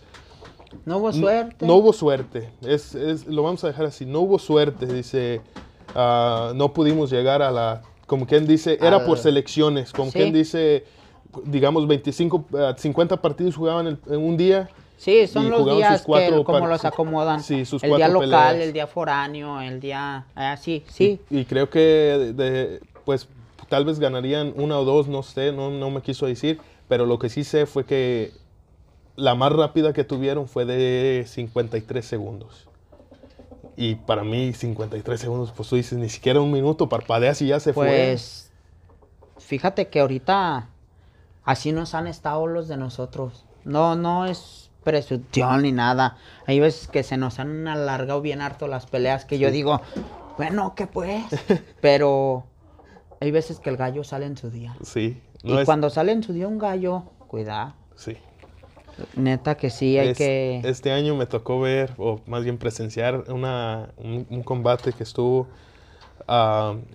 [0.84, 1.66] No hubo suerte.
[1.66, 2.50] No hubo suerte.
[2.62, 4.04] Es, es- lo vamos a dejar así.
[4.06, 4.86] No hubo suerte.
[4.86, 5.40] Dice,
[5.94, 7.82] ah, no pudimos llegar a la...
[8.06, 9.92] Como quien dice, era por Al- selecciones.
[9.92, 10.18] Como Sí.
[10.18, 10.84] quien dice,
[11.44, 14.68] digamos, 25, ah, 50 partidos jugaban en, en un día.
[14.96, 17.42] Sí, son los días que como los acomodan.
[17.42, 18.54] Sí, sus el día local, peleas.
[18.68, 20.26] el día foráneo, el día...
[20.34, 21.20] Ah, sí, sí.
[21.30, 23.28] Y, y creo que, de- de- pues,
[23.68, 26.60] tal vez ganarían una o dos, no sé, no, no me quiso decir.
[26.88, 28.32] Pero lo que sí sé fue que
[29.16, 32.68] la más rápida que tuvieron fue de 53 segundos.
[33.76, 37.60] Y para mí 53 segundos, pues tú dices, ni siquiera un minuto, parpadeas y ya
[37.60, 38.50] se Pues
[39.38, 40.70] fíjate que ahorita
[41.44, 43.44] así nos han estado los de nosotros.
[43.64, 46.16] No, no es presunción ni nada.
[46.46, 49.80] Hay veces que se nos han alargado bien harto las peleas que yo digo,
[50.38, 51.24] bueno, ¿qué pues?
[51.80, 52.44] Pero
[53.20, 54.76] hay veces que el gallo sale en su día.
[54.82, 55.20] Sí.
[55.42, 57.74] y es- cuando sale en su día un gallo, cuidado.
[57.94, 58.16] Sí.
[59.14, 60.60] Neta que sí, hay Es- que...
[60.64, 65.46] Este año me tocó ver, o más bien presenciar, una, un, un combate que estuvo.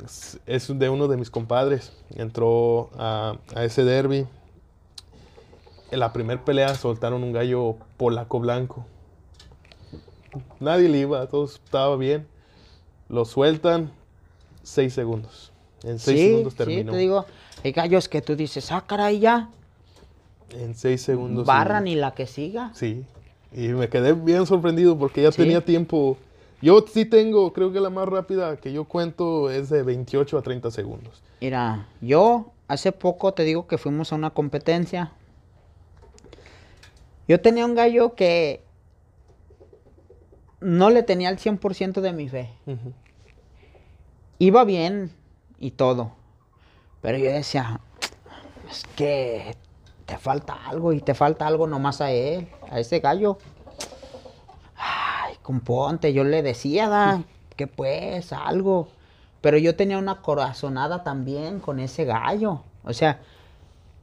[0.03, 1.93] es- es de uno de mis compadres.
[2.15, 4.25] Entró a, a ese derby.
[5.91, 8.85] En la primera pelea soltaron un gallo polaco blanco.
[10.59, 12.27] Nadie le iba, todo estaba bien.
[13.09, 13.91] Lo sueltan,
[14.63, 15.50] seis segundos.
[15.83, 16.91] En seis sí, segundos sí, terminó.
[16.91, 17.25] te digo,
[17.63, 19.49] hay gallos que tú dices, ah, caray, ya,
[20.51, 21.45] En seis segundos.
[21.47, 22.71] barran y- y la que siga.
[22.75, 23.03] Sí,
[23.53, 25.37] y me quedé bien sorprendido porque ya Sí.
[25.37, 26.17] tenía tiempo.
[26.61, 30.41] Yo sí tengo, creo que la más rápida que yo cuento es de 28 a
[30.43, 31.23] 30 segundos.
[31.39, 35.11] Mira, yo hace poco te digo que fuimos a una competencia.
[37.27, 38.61] Yo tenía un gallo que
[40.59, 42.49] no le tenía el 100% de mi fe.
[44.37, 45.11] Iba bien
[45.61, 46.11] y todo.
[47.01, 47.79] Pero yo decía,
[48.69, 49.55] es que
[50.05, 53.37] te falta algo y te falta algo nomás a él, a ese gallo.
[54.75, 57.23] Ay, componte, yo le decía, da,
[57.55, 58.89] que pues, algo.
[59.39, 62.63] Pero yo tenía una corazonada también con ese gallo.
[62.83, 63.21] O sea,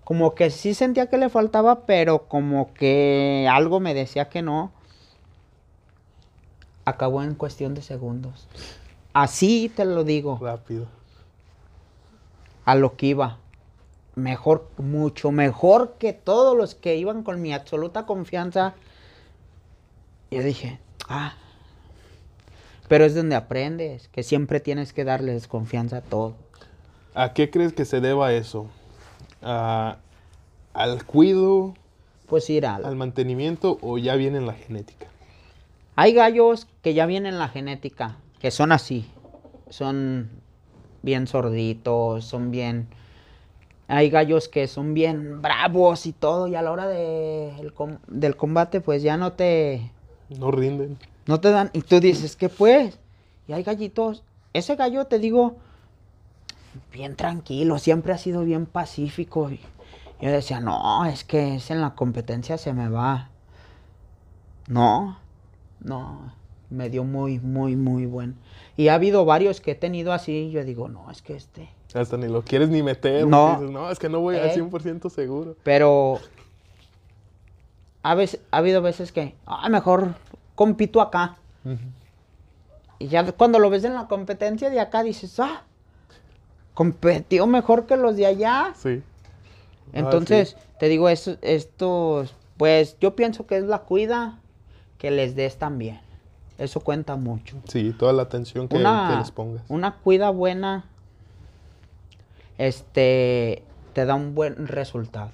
[0.04, 4.72] como que sí sentía que le faltaba, pero como que algo me decía que no.
[6.84, 8.48] Acabó en cuestión de segundos.
[9.12, 10.97] Así te lo digo Rápido.
[12.68, 13.38] A lo que iba.
[14.14, 18.74] Mejor, mucho mejor que todos los que iban con mi absoluta confianza.
[20.30, 20.78] Yo dije,
[21.08, 21.32] ah,
[22.86, 26.34] pero es donde aprendes, que siempre tienes que darles confianza a todo.
[27.14, 28.66] ¿A qué crees que se deba eso?
[29.40, 29.96] ¿A-
[30.74, 31.72] ¿Al cuido,
[32.26, 32.84] Pues ir al...
[32.84, 35.06] al mantenimiento o ya viene en la genética?
[35.96, 39.10] Hay gallos que ya vienen en la genética, que son así.
[39.70, 40.28] Son
[41.02, 42.88] bien sorditos, son bien...
[43.90, 47.98] Hay gallos que son bien bravos y todo, y a la hora de- el com-
[48.06, 49.90] del combate, pues ya no te...
[50.38, 50.98] No rinden.
[51.26, 52.98] No te dan, y tú dices, ¿qué pues?
[53.46, 54.24] Y hay gallitos.
[54.52, 55.56] Ese gallo, te digo,
[56.92, 59.50] bien tranquilo, siempre ha sido bien pacífico.
[59.50, 59.60] Y
[60.20, 63.30] yo decía, no, es que es en la competencia se me va.
[64.68, 65.18] No,
[65.80, 66.32] no,
[66.70, 68.36] me dio muy, muy, muy buen.
[68.76, 71.68] Y ha habido varios que he tenido así, yo digo, no, es que este.
[71.94, 73.26] Hasta ni lo quieres ni meter.
[73.26, 73.54] No.
[73.58, 74.54] dices, no, es que no voy al Eh.
[74.54, 75.56] 100% seguro.
[75.62, 76.20] Pero
[78.02, 80.14] a veces, ha habido veces que, ah, mejor
[80.54, 81.36] compito acá.
[82.98, 85.62] Y ya cuando lo ves en la competencia de acá dices, ah,
[86.74, 88.72] competió mejor que los de allá.
[88.76, 89.02] Sí.
[89.92, 90.56] Ah, Entonces, sí.
[90.78, 92.24] te digo, eso, esto,
[92.56, 94.38] pues yo pienso que es la cuida
[94.98, 96.00] que les des también.
[96.58, 97.56] Eso cuenta mucho.
[97.68, 99.62] Sí, toda la atención que, les pongas.
[99.68, 100.86] una cuida buena
[102.58, 105.30] este, te da un buen resultado.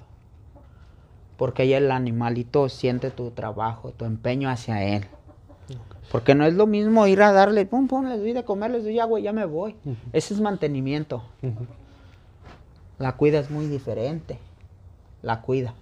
[1.35, 5.05] Porque ahí el animalito siente tu trabajo, tu empeño hacia él.
[6.11, 8.83] Porque no es lo mismo ir a darle, pum, pum, les doy de comer, les
[8.83, 9.75] doy agua y ya me voy.
[10.13, 11.23] Ese es mantenimiento.
[12.99, 14.39] La cuida es muy diferente.
[15.23, 15.73] La cuida.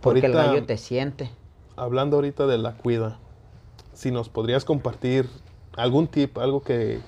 [0.00, 1.30] Porque el gallo te siente.
[1.78, 3.18] Hablando ahorita de la cuida,
[3.94, 5.28] si nos podrías compartir
[5.76, 7.00] algún tip, algo que,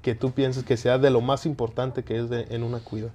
[0.00, 3.10] que tú pienses que sea de lo más importante que es de- en una cuida.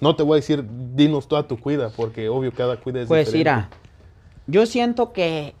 [0.00, 3.26] No te voy a decir, dinos toda tu cuida, porque obvio cada cuida es Pues
[3.26, 3.38] diferente.
[3.38, 3.68] mira,
[4.46, 5.54] yo siento que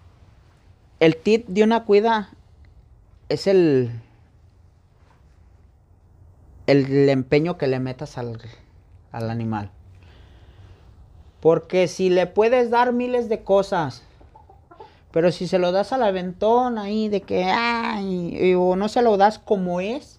[0.98, 2.30] el tip de una cuida
[3.28, 3.90] es el
[6.66, 8.40] el empeño que le metas al,
[9.12, 9.70] al animal.
[11.40, 14.02] Porque si le puedes dar miles de cosas,
[15.14, 19.00] pero si se lo das al aventón ahí de que, ay, y- o no se
[19.00, 20.18] lo das como es,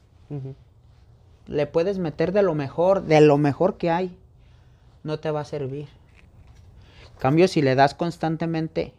[1.47, 4.15] le puedes meter de lo mejor, de lo mejor que hay,
[5.03, 5.89] no te va a servir.
[7.19, 8.93] Cambio si le das constantemente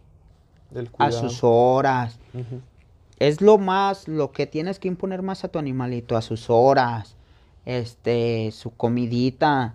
[0.99, 2.19] a sus horas,
[3.19, 7.15] es lo más, lo que tienes que imponer más a tu animalito, a sus horas,
[7.65, 9.73] este, su comidita,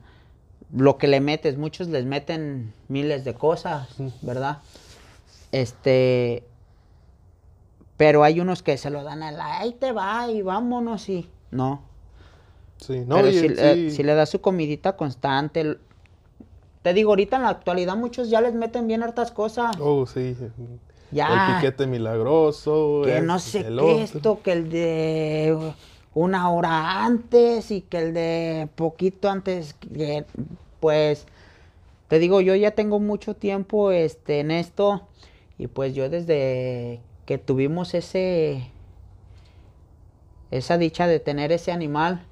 [0.71, 3.89] lo que le metes, muchos les meten miles de cosas,
[4.21, 4.59] ¿verdad?
[5.51, 6.43] Este,
[7.97, 11.29] pero hay unos que se lo dan a la, ahí te va y vámonos y,
[11.51, 11.83] no.
[12.77, 15.77] Sí, no, pero y si, le- sí- si le das su comidita constante,
[16.81, 19.75] te digo, ahorita en la actualidad muchos ya les meten bien hartas cosas.
[19.79, 20.35] Oh, sí.
[21.11, 21.47] Ya.
[21.49, 23.01] El piquete milagroso.
[23.05, 25.73] que no sé el qué esto, que el de
[26.15, 30.25] una hora antes y que el de poquito antes, que,
[30.79, 31.27] pues
[32.07, 35.07] te digo, yo ya tengo mucho tiempo este, en esto
[35.57, 38.71] y pues yo desde que tuvimos ese,
[40.49, 42.25] esa dicha de tener ese animal,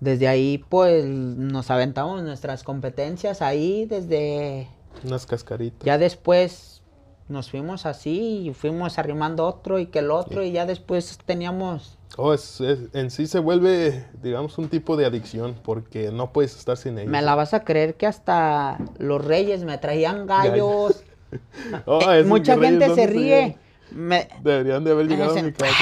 [0.00, 4.66] desde ahí pues nos aventamos nuestras competencias ahí desde
[5.04, 5.84] Unas cascaritas.
[5.84, 6.82] ya después
[7.28, 11.98] nos fuimos así y fuimos arrimando otro y que el otro y ya después teníamos
[12.18, 16.54] Oh, es, es- en sí se vuelve, digamos, un tipo de adicción porque no puedes
[16.58, 17.10] estar sin ellos.
[17.10, 21.04] me la vas a creer que hasta los reyes me traían gallos
[21.86, 23.56] Oh, Eh, mucha gente ¿dónde se ríe.
[23.90, 25.74] me- Deberían de haber llegado a mi casa.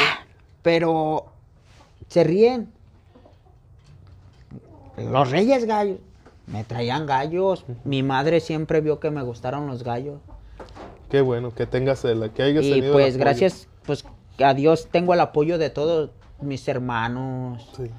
[0.62, 1.26] pero
[2.08, 2.70] se ríen.
[4.96, 5.98] Los reyes gallos.
[6.46, 7.64] Me traían gallos.
[7.84, 10.20] Mi madre siempre vio que me gustaron los gallos.
[11.08, 14.04] Qué bueno que tengas el, que hayas y el pues gracias pues
[14.38, 16.10] a Dios tengo el apoyo de todos
[16.40, 17.90] mis hermanos Sí.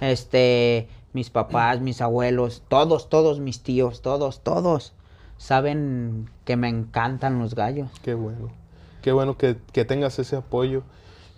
[0.00, 4.92] este, mis papás, mis abuelos, todos, todos mis tíos, todos, todos
[5.40, 7.88] saben que me encantan los gallos.
[8.02, 8.50] Qué bueno.
[9.00, 10.82] Qué bueno que, que tengas ese apoyo.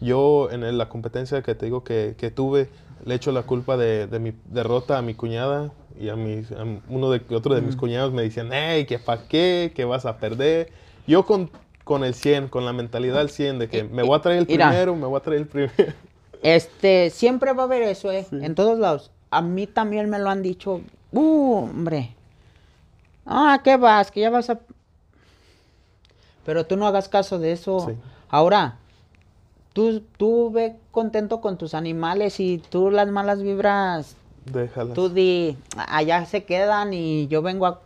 [0.00, 2.68] Yo en la competencia que te digo que, que tuve,
[3.06, 6.64] le echo la culpa de, de mi derrota a mi cuñada y a, mis, a
[6.88, 10.18] uno de otro de mis cuñados me decían, hey, que pa' qué, que vas a
[10.18, 10.70] perder.
[11.06, 11.48] Yo con,
[11.84, 14.46] con el 100, con la mentalidad del 100 de que me voy a traer el
[14.48, 14.68] Mira.
[14.68, 15.72] primero, me voy a traer el primero.
[16.42, 19.12] Este, siempre va a haber eso, eh, en todos lados.
[19.30, 20.80] A mí también me lo han dicho,
[21.12, 22.16] uh, hombre.
[23.26, 24.11] Ah, ¿qué vas?
[24.11, 24.61] Que ya vas a...
[26.44, 27.87] Pero tú no hagas caso de eso.
[27.88, 27.96] Sí.
[28.28, 28.78] Ahora,
[29.72, 34.92] tú, tú ve contento con tus animales y tú las malas vibras Déjala.
[34.94, 37.80] Tú di, allá se quedan y yo vengo a,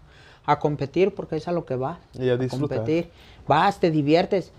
[0.47, 1.99] a competir porque es a lo que va.
[2.15, 2.79] Y a a disfrutar.
[2.79, 3.11] competir.
[3.47, 4.53] Vas, te diviertes.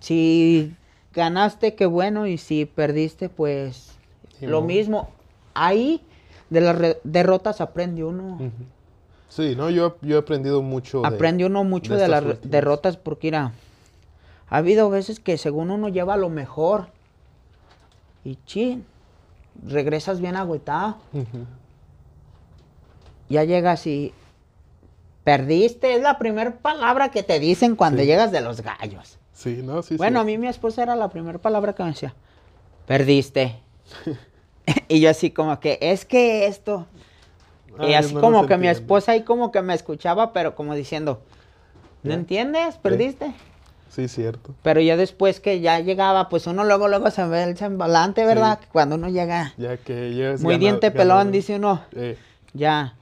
[0.00, 0.74] Si
[1.12, 2.26] ganaste, qué bueno.
[2.26, 3.92] Y si perdiste, pues
[4.40, 5.10] lo mismo.
[5.52, 6.00] Ahí
[6.48, 8.38] de las re- derrotas aprende uno.
[9.34, 11.00] Sí, no, yo, yo he aprendido mucho.
[11.02, 12.50] de- Aprende uno mucho de de, las últimas.
[12.50, 13.50] derrotas porque, mira,
[14.48, 16.86] ha habido veces que según uno lleva lo mejor.
[18.24, 18.84] Y chin,
[19.66, 20.96] regresas bien agüitado.
[21.12, 21.46] Ujú.
[23.28, 24.12] ya llegas y
[25.24, 28.06] perdiste, es la primera palabra que te dicen cuando Sí.
[28.06, 29.18] llegas de los gallos.
[29.32, 32.14] Sí, no, sí, bueno, a mí mi esposa era la primera palabra que me decía,
[32.86, 33.56] perdiste.
[34.88, 36.86] y yo así como que, es que esto,
[37.78, 38.78] Ah, y así no como que mi entiendo.
[38.80, 41.20] esposa ahí como que me escuchaba, pero como diciendo,
[42.02, 42.76] ¿no entiendes?
[42.76, 43.34] Perdiste.
[43.90, 44.54] Sí, cierto.
[44.62, 48.58] Pero ya después que ya llegaba, pues uno luego, luego se ve el semblante, ¿verdad?
[48.60, 48.68] Sí.
[48.72, 51.32] Cuando uno llega Ya que llegas muy gana- diente pelón, ganador.
[51.32, 52.16] dice uno, Eh,
[52.52, 52.94] ya.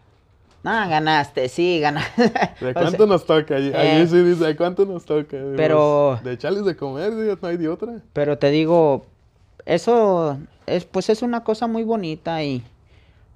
[0.65, 2.29] No, ganaste, sí, ganaste.
[2.61, 3.57] ¿De O cuánto sea, nos toca?
[3.57, 5.37] Allí, eh, allí sí dice, ¿de cuánto nos toca?
[5.57, 7.95] pero- Pues, de echarles de comer, no hay de otra.
[8.13, 9.07] Pero te digo,
[9.65, 12.63] eso es, pues es una cosa muy bonita y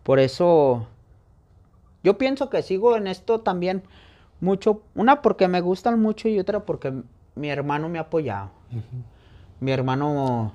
[0.03, 0.87] por eso
[2.07, 3.83] yo pienso que sigo en esto también
[4.41, 6.93] mucho, una porque me gustan mucho y otra porque
[7.35, 8.51] mi hermano me ha apoyado.
[9.59, 10.53] Mi hermano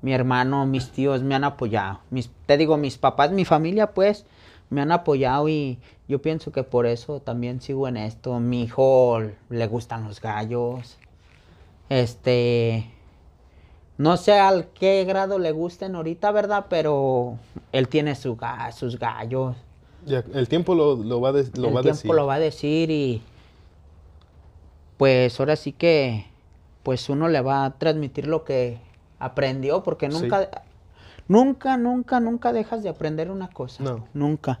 [0.00, 2.00] mi hermano, mis tíos me han apoyado.
[2.08, 4.24] Mis, te digo, mis papás, mi familia, pues,
[4.70, 5.78] me han apoyado y
[6.08, 8.40] yo pienso que por eso también sigo en esto.
[8.40, 9.20] Mi hijo
[9.50, 10.96] le gustan los gallos.
[11.90, 12.90] Este,
[13.98, 16.66] no sé al qué grado le gusten ahorita, ¿verdad?
[16.70, 17.36] Pero
[17.72, 18.38] él tiene su,
[18.72, 19.56] sus gallos.
[20.06, 21.52] Ya, el tiempo lo, va, lo va a decir.
[21.56, 23.22] El tiempo lo va a decir y
[24.96, 26.26] pues ahora sí que
[26.84, 28.78] pues uno le va a transmitir lo que
[29.18, 30.48] aprendió porque nunca
[31.26, 33.82] nunca nunca nunca dejas de aprender una cosa.
[33.82, 34.06] No.
[34.14, 34.60] Nunca.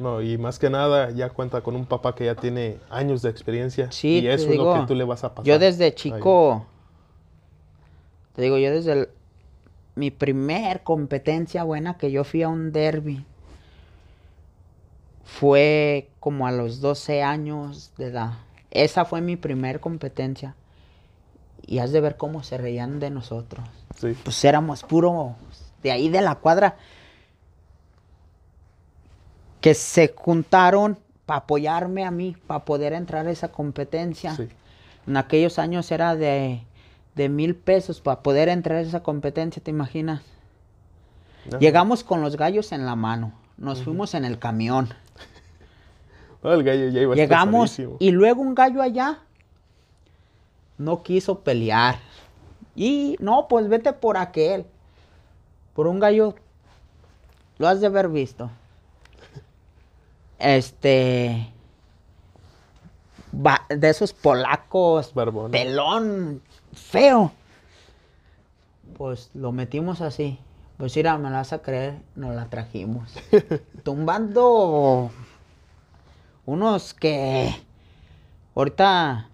[0.00, 3.30] No, y más que nada ya cuenta con un papá que ya tiene años de
[3.30, 5.44] experiencia sí, y eso es lo que tú le vas a pasar.
[5.44, 6.66] Yo desde chico
[8.34, 9.08] te digo, yo desde
[9.94, 13.24] mi primer competencia buena que yo fui a un derby
[15.26, 18.32] fue como a los 12 años de edad.
[18.70, 20.54] Esa fue mi primer competencia.
[21.66, 23.68] Y has de ver cómo se reían de nosotros.
[23.96, 24.16] Sí.
[24.22, 25.36] Pues éramos puro
[25.82, 26.76] de ahí de la cuadra
[29.60, 34.34] que se juntaron para apoyarme a mí, para poder entrar a esa competencia.
[34.34, 34.48] Sí.
[35.06, 36.62] En aquellos años era de
[37.16, 40.22] de mil pesos para poder entrar a esa competencia, ¿te imaginas?
[41.58, 44.90] Llegamos con los gallos en la mano, nos fuimos en el camión.
[46.52, 49.20] El gallo ya iba Llegamos y luego un gallo allá
[50.78, 51.96] no quiso pelear.
[52.74, 54.66] Y no, pues vete por aquel.
[55.74, 56.34] Por un gallo,
[57.58, 58.50] lo has de haber visto.
[60.38, 61.50] Este.
[63.32, 65.12] de esos polacos.
[65.50, 66.42] Pelón,
[66.74, 67.32] feo.
[68.96, 70.38] Pues lo metimos así.
[70.76, 73.14] Pues mira, me la vas a creer, nos la trajimos.
[73.82, 75.10] Tumbando
[76.46, 77.54] unos que
[78.54, 79.28] ahorita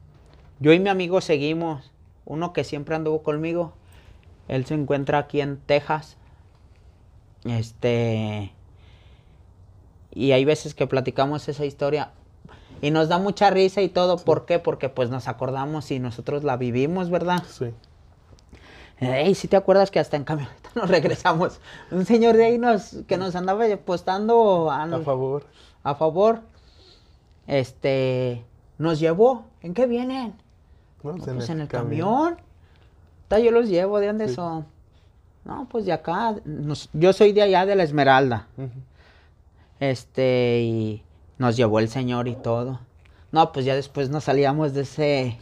[0.58, 1.90] yo y mi amigo seguimos.
[2.24, 3.72] Uno que siempre anduvo conmigo.
[4.48, 6.16] Él se encuentra aquí en Texas.
[7.44, 8.52] Este.
[10.12, 12.12] Y hay veces que platicamos esa historia.
[12.80, 14.18] Y nos da mucha risa y todo.
[14.18, 14.58] ¿Por qué?
[14.58, 17.42] Porque pues nos acordamos y nosotros la vivimos, ¿verdad?
[17.48, 17.74] Sí.
[19.00, 21.60] Ey, si te acuerdas que hasta en camioneta nos regresamos.
[21.90, 25.44] Un señor de ahí nos, que nos andaba apostando a favor.
[25.82, 26.51] A favor.
[27.46, 28.44] Este,
[28.78, 29.44] nos llevó.
[29.60, 30.34] ¿En qué vienen?
[31.02, 32.36] No, pues, pues en, el, camión.
[33.30, 33.98] yo los llevo.
[33.98, 34.66] ¿De dónde son?
[35.44, 36.36] No, pues de acá.
[36.92, 38.46] yo soy de allá de la Esmeralda.
[39.80, 41.02] Este, y
[41.38, 42.80] nos llevó el Señor y todo.
[43.32, 45.38] No, pues ya después nos salíamos de ese...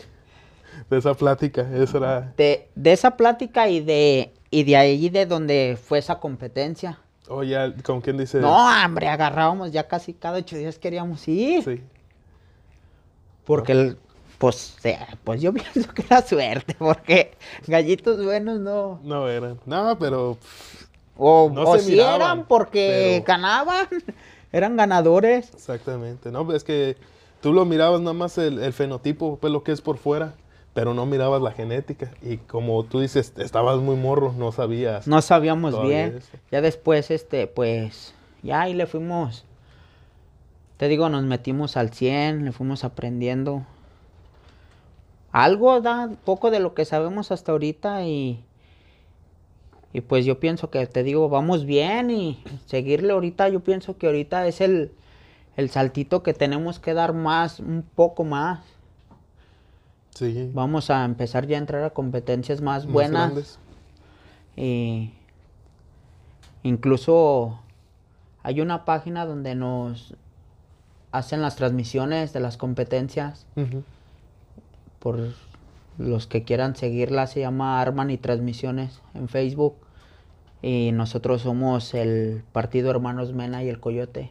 [0.89, 2.33] De esa plática, eso era...
[2.37, 6.99] De, esa plática y de, y de ahí de donde fue esa competencia.
[7.33, 8.41] Oh, ya, ¿con quién dice?
[8.41, 8.53] No,
[8.85, 11.63] hombre, agarrábamos ya casi cada ocho días queríamos ir.
[11.63, 11.81] Sí.
[13.45, 13.99] Porque, el,
[14.37, 14.77] pues,
[15.23, 17.33] pues yo pienso que era suerte, porque
[17.69, 18.99] gallitos buenos no...
[19.05, 19.61] No eran.
[19.65, 20.39] No, pero...
[21.17, 23.87] O, no si eran porque ganaban
[24.53, 25.53] eran ganadores.
[25.55, 26.97] Exactamente, no, es que
[27.41, 30.35] tú lo mirabas nada más el, fenotipo, pues lo que es por fuera,
[30.75, 32.11] pero no mirabas la genética.
[32.23, 35.07] Y como tú dices, estabas muy morro, no sabías.
[35.07, 36.21] No sabíamos bien.
[36.51, 39.45] Ya después, este, pues, ya ahí le fuimos,
[40.77, 43.67] te digo, nos metimos al 100, le fuimos aprendiendo.
[45.33, 48.45] Algo da, poco de lo que sabemos hasta ahorita y
[49.93, 54.07] y pues yo pienso que te digo, vamos bien y seguirle ahorita, yo pienso que
[54.07, 54.93] ahorita es el,
[55.69, 58.61] saltito que tenemos que dar más, un poco más.
[60.15, 60.51] Sí.
[60.53, 63.59] Vamos a empezar ya a entrar a competencias más, buenas.
[64.57, 65.13] Y
[66.63, 67.61] incluso
[68.43, 70.15] hay una página donde nos
[71.13, 73.47] hacen las transmisiones de las competencias.
[74.99, 75.33] Por
[75.99, 79.77] los que quieran seguirla se llama Arman y Transmisiones en Facebook.
[80.63, 84.31] Y nosotros somos el partido Hermanos Mena y el Coyote.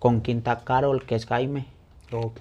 [0.00, 1.66] Con Quinta Carol, que es Jaime.
[2.10, 2.40] Ok.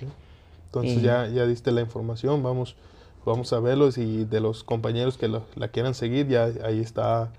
[0.74, 2.78] Entonces ya, ya diste la información, vamos,
[3.26, 7.34] vamos a verlos y de los compañeros que la quieran seguir, ya ahí está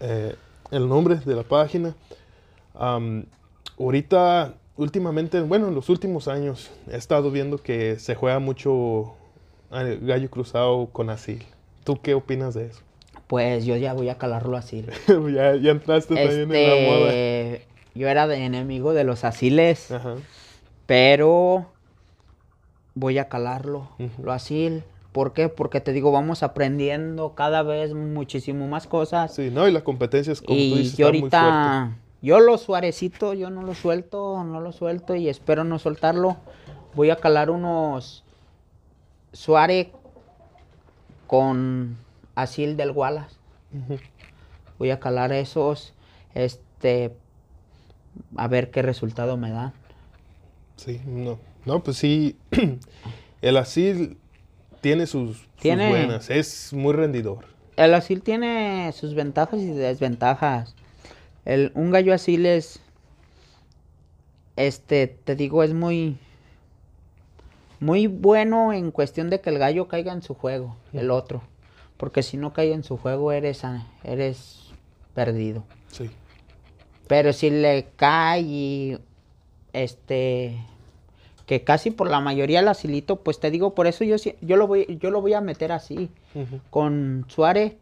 [0.00, 0.34] eh,
[0.72, 1.94] el nombre de la página.
[3.78, 9.14] ahorita, últimamente, bueno, en los últimos años he estado viendo que se juega mucho
[9.70, 11.46] gallo cruzado con asil.
[11.84, 12.80] ¿Tú qué opinas de eso?
[13.28, 14.84] Pues yo ya voy a calarlo así.
[15.08, 17.12] ya, ya, entraste también en la este, moda.
[17.94, 19.88] Yo era de enemigo de los asiles.
[20.86, 21.66] Pero
[22.96, 23.90] voy a calarlo,
[24.20, 24.82] lo asil.
[25.12, 25.48] ¿Por qué?
[25.48, 29.34] Porque te digo, vamos aprendiendo cada vez muchísimo más cosas.
[29.34, 29.68] Sí, ¿no?
[29.68, 33.62] Y la competencia es como y tú dices, yo ahorita, yo lo suarecito, yo no
[33.62, 36.36] lo suelto, no lo suelto y espero no soltarlo.
[36.94, 38.24] Voy a calar unos
[39.32, 39.88] Suárez
[41.26, 41.96] con
[42.34, 43.36] Asil del Wallace.
[44.78, 45.92] Voy a calar esos,
[46.34, 47.14] este,
[48.36, 49.74] a ver qué resultado me da.
[50.76, 51.38] Sí, no.
[51.66, 52.36] No, pues sí,
[53.42, 54.16] el asil
[54.80, 57.44] tiene sus, sus Tiene- buenas, es muy rendidor.
[57.76, 60.74] El asil tiene sus ventajas y desventajas.
[61.44, 62.80] El, un gallo asil es,
[64.56, 66.16] este, te digo, es muy,
[67.80, 71.42] muy bueno en cuestión de que el gallo caiga en su juego, el otro.
[71.98, 74.70] Porque si no cae en su juego, eres, a- eres
[75.14, 75.64] perdido.
[75.90, 76.10] Sí.
[77.08, 78.98] Pero si le cae y
[79.72, 80.58] este
[81.46, 84.56] que casi por la mayoría el asilito, pues te digo, por eso yo sí- yo
[84.56, 86.10] lo voy yo lo voy a meter así
[86.70, 87.74] con Suárez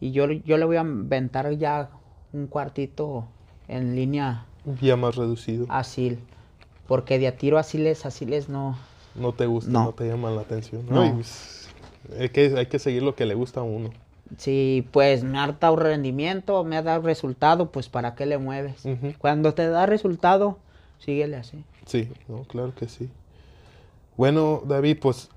[0.00, 1.90] y yo yo le voy a inventar ya
[2.32, 3.26] un cuartito
[3.68, 4.46] en línea
[4.80, 5.66] Ya más reducido.
[5.68, 6.18] asil,
[6.88, 8.76] porque de a tiro asiles asiles no.
[9.14, 9.92] No te gusta, no, No.
[9.92, 10.84] te llama la atención.
[10.90, 11.02] No.
[11.02, 11.68] Ay, pues,
[12.18, 13.90] hay, que, hay que seguir lo que le gusta a uno.
[14.38, 18.82] Si pues me ha dado rendimiento, me ha dado resultado, pues para qué le mueves.
[19.18, 20.58] Cuando te da resultado,
[20.98, 21.62] síguele así.
[21.86, 23.10] Sí, no, claro que sí.
[24.16, 25.28] Bueno, David, pues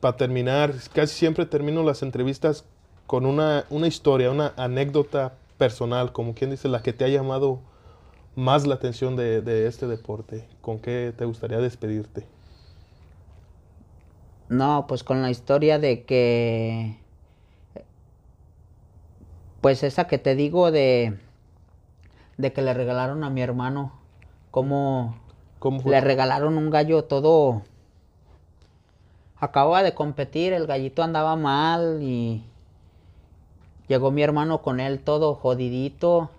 [0.00, 2.64] para terminar, casi siempre termino las entrevistas
[3.06, 7.60] con una, una historia, una anécdota personal, como quien dice, la que te ha llamado
[8.36, 10.46] más la atención de, de este deporte.
[10.60, 12.26] ¿Con qué te gustaría despedirte?
[14.48, 16.96] No, pues con la historia de que.
[19.60, 21.18] Pues esa que te digo de.
[22.36, 23.92] De que le regalaron a mi hermano.
[24.50, 25.16] Como.
[25.84, 27.62] Le regalaron un gallo todo.
[29.40, 32.44] Acababa de competir, el gallito andaba mal y.
[33.88, 36.30] Llegó mi hermano con él todo jodidito.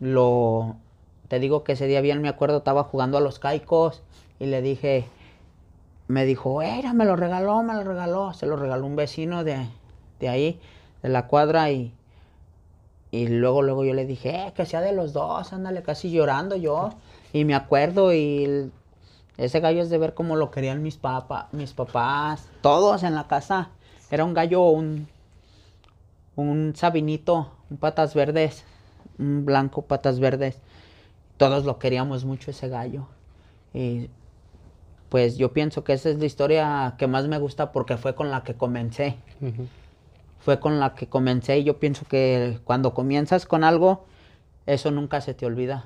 [0.00, 0.76] Lo.
[1.28, 4.02] Te digo que ese día bien me acuerdo, estaba jugando a los caicos
[4.38, 5.06] y le dije,
[6.06, 8.34] me dijo, era, me lo regaló, me lo regaló.
[8.34, 9.66] Se lo regaló un vecino de,
[10.20, 10.60] de ahí,
[11.02, 11.94] de la cuadra, y,
[13.10, 16.56] y luego, luego yo le dije, eh, que sea de los dos, ándale, casi llorando
[16.56, 16.90] yo.
[17.32, 18.72] Y me acuerdo, y el-
[19.38, 23.26] ese gallo es de ver cómo lo querían mis, papa, mis papás, todos en la
[23.26, 23.70] casa.
[24.10, 25.08] Era un gallo, un,
[26.36, 28.64] un sabinito, un patas verdes,
[29.18, 30.58] un blanco patas verdes.
[31.36, 33.06] Todos lo queríamos mucho ese gallo.
[33.74, 34.10] Y
[35.08, 38.30] pues yo pienso que esa es la historia que más me gusta porque fue con
[38.30, 39.16] la que comencé.
[40.40, 44.04] Fue con la que comencé y yo pienso que cuando comienzas con algo,
[44.66, 45.84] eso nunca se te olvida.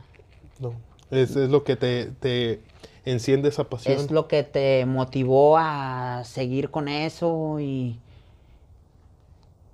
[0.58, 0.72] No.
[1.10, 2.60] Es, es lo que te, te
[3.04, 3.94] enciende esa pasión.
[3.94, 7.98] Es lo que te motivó a seguir con eso y,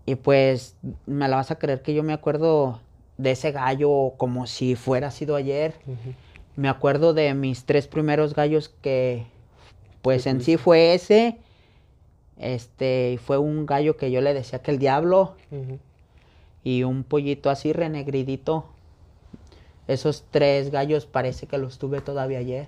[0.06, 0.76] y pues
[1.06, 2.80] me la vas a creer que yo me acuerdo
[3.18, 5.74] de ese gallo como si fuera sido ayer.
[6.56, 9.26] Me acuerdo de mis tres primeros gallos que,
[10.02, 11.38] pues ¿Qué en sí fue ese.
[12.36, 15.36] Este, fue un gallo que yo le decía que el diablo
[16.64, 18.66] y un pollito así renegridito.
[19.88, 22.66] Esos tres gallos parece que los tuve todavía ayer.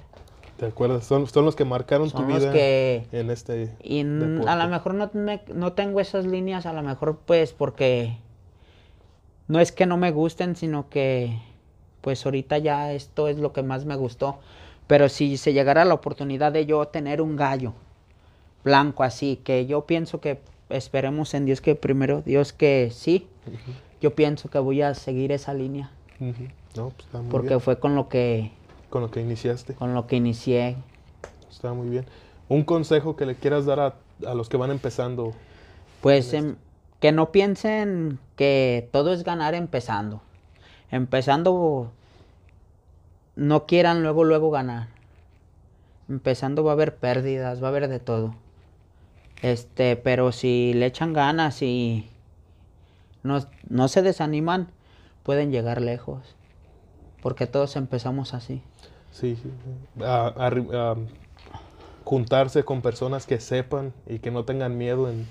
[0.56, 1.04] ¿Te acuerdas?
[1.04, 4.68] Son, son los que marcaron tu Son los vida que en este y a lo
[4.68, 8.16] mejor no, me- no tengo esas líneas, a lo mejor pues porque
[9.48, 11.38] no es que no me gusten, sino que
[12.00, 14.38] pues ahorita ya esto es lo que más me gustó.
[14.86, 17.72] Pero si se llegara la oportunidad de yo tener un gallo
[18.62, 23.26] blanco así, que yo pienso que esperemos en Dios que primero, Dios que sí,
[24.00, 25.90] yo pienso que voy a seguir esa línea,
[26.20, 26.48] Ujú.
[26.76, 27.60] No, pues está muy porque bien.
[27.60, 28.50] fue con lo que
[28.90, 29.74] Con lo que iniciaste.
[29.74, 30.76] con lo que inicié.
[31.50, 32.04] Está muy bien.
[32.48, 33.94] Un consejo que le quieras dar a,
[34.26, 35.32] a los que van empezando.
[36.00, 36.56] Pues em,
[37.00, 40.20] que no piensen que todo es ganar empezando.
[40.90, 41.90] Empezando,
[43.36, 44.88] no quieran luego, luego ganar.
[46.08, 48.34] Empezando va a haber pérdidas, va a haber de todo.
[49.42, 52.08] Este, pero si le echan ganas y
[53.22, 54.68] no, no se desaniman,
[55.22, 56.36] pueden llegar lejos.
[57.24, 58.60] Porque todos empezamos así.
[59.10, 59.38] Sí.
[60.02, 60.94] A-
[62.04, 65.26] juntarse con personas que sepan y que no tengan miedo en,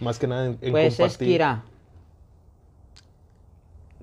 [0.00, 1.16] más que nada en, en Pues es.
[1.16, 1.62] Kira.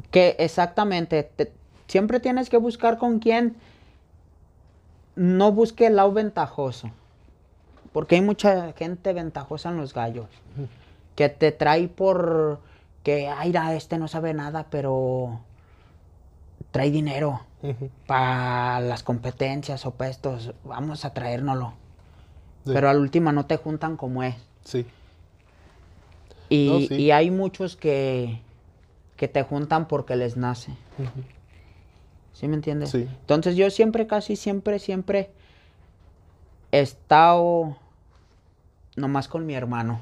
[0.10, 1.52] Que exactamente, te-
[1.88, 3.58] siempre tienes que buscar con quién
[5.18, 6.92] no busque el lado ventajoso.
[7.92, 10.28] Porque hay mucha gente ventajosa en los gallos.
[11.18, 12.62] Que te trae por
[13.04, 15.42] que, ay, este no sabe nada, pero
[16.74, 17.40] trae dinero
[18.08, 20.54] para las competencias o puestos.
[20.66, 21.74] Vamos a traérnoslo.
[22.66, 22.72] Sí.
[22.74, 24.36] Pero al último no te juntan como es.
[24.66, 24.86] Sí,
[26.50, 26.96] Y, No, sí.
[26.96, 28.42] y hay muchos que,
[29.16, 30.74] que te juntan porque les nace.
[32.34, 32.90] ¿Sí me entiendes?
[32.90, 33.08] Sí.
[33.22, 35.32] Entonces yo siempre, casi siempre, siempre
[36.72, 37.78] he estado
[38.96, 40.00] nomás con mi hermano.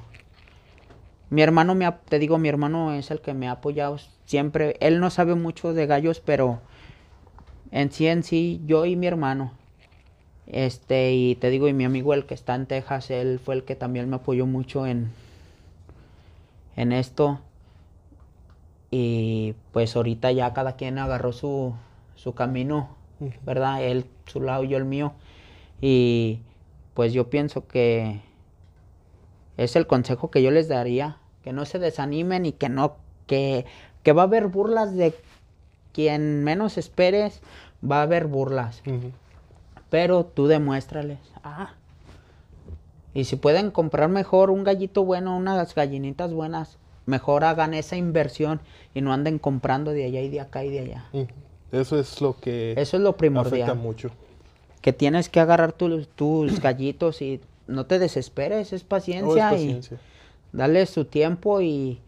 [1.31, 4.75] Mi hermano, me te digo, mi hermano es el que me ha apoyado siempre.
[4.81, 6.59] Él no sabe mucho de gallos, pero
[7.71, 9.53] en sí, en sí, yo y mi hermano.
[10.47, 13.63] Este, y te digo, y mi amigo, el que está en Texas, él fue el
[13.63, 15.09] que también me apoyó mucho en,
[16.75, 17.39] en esto.
[18.91, 21.73] Y pues ahorita ya cada quien agarró su,
[22.15, 22.89] su camino,
[23.45, 23.83] ¿verdad?
[23.83, 25.13] Él su lado, yo el mío.
[25.79, 26.41] Y
[26.93, 28.19] pues yo pienso que
[29.57, 32.95] es el consejo que yo les daría, que no se desanimen y que no,
[33.27, 33.65] que,
[34.03, 35.13] que va a haber burlas de
[35.93, 37.41] quien menos esperes,
[37.89, 38.81] va a haber burlas.
[39.89, 41.73] Pero tú demuéstrales, ah,
[43.13, 48.61] y si pueden comprar mejor un gallito bueno, unas gallinitas buenas, mejor hagan esa inversión
[48.93, 51.05] y no anden comprando de allá y de acá y de allá.
[51.71, 53.63] Eso es lo que Eso es lo primordial.
[53.63, 54.11] afecta mucho.
[54.81, 59.81] Que tienes que agarrar tus gallitos y no te desesperes, es paciencia, y
[60.53, 61.99] dale su tiempo y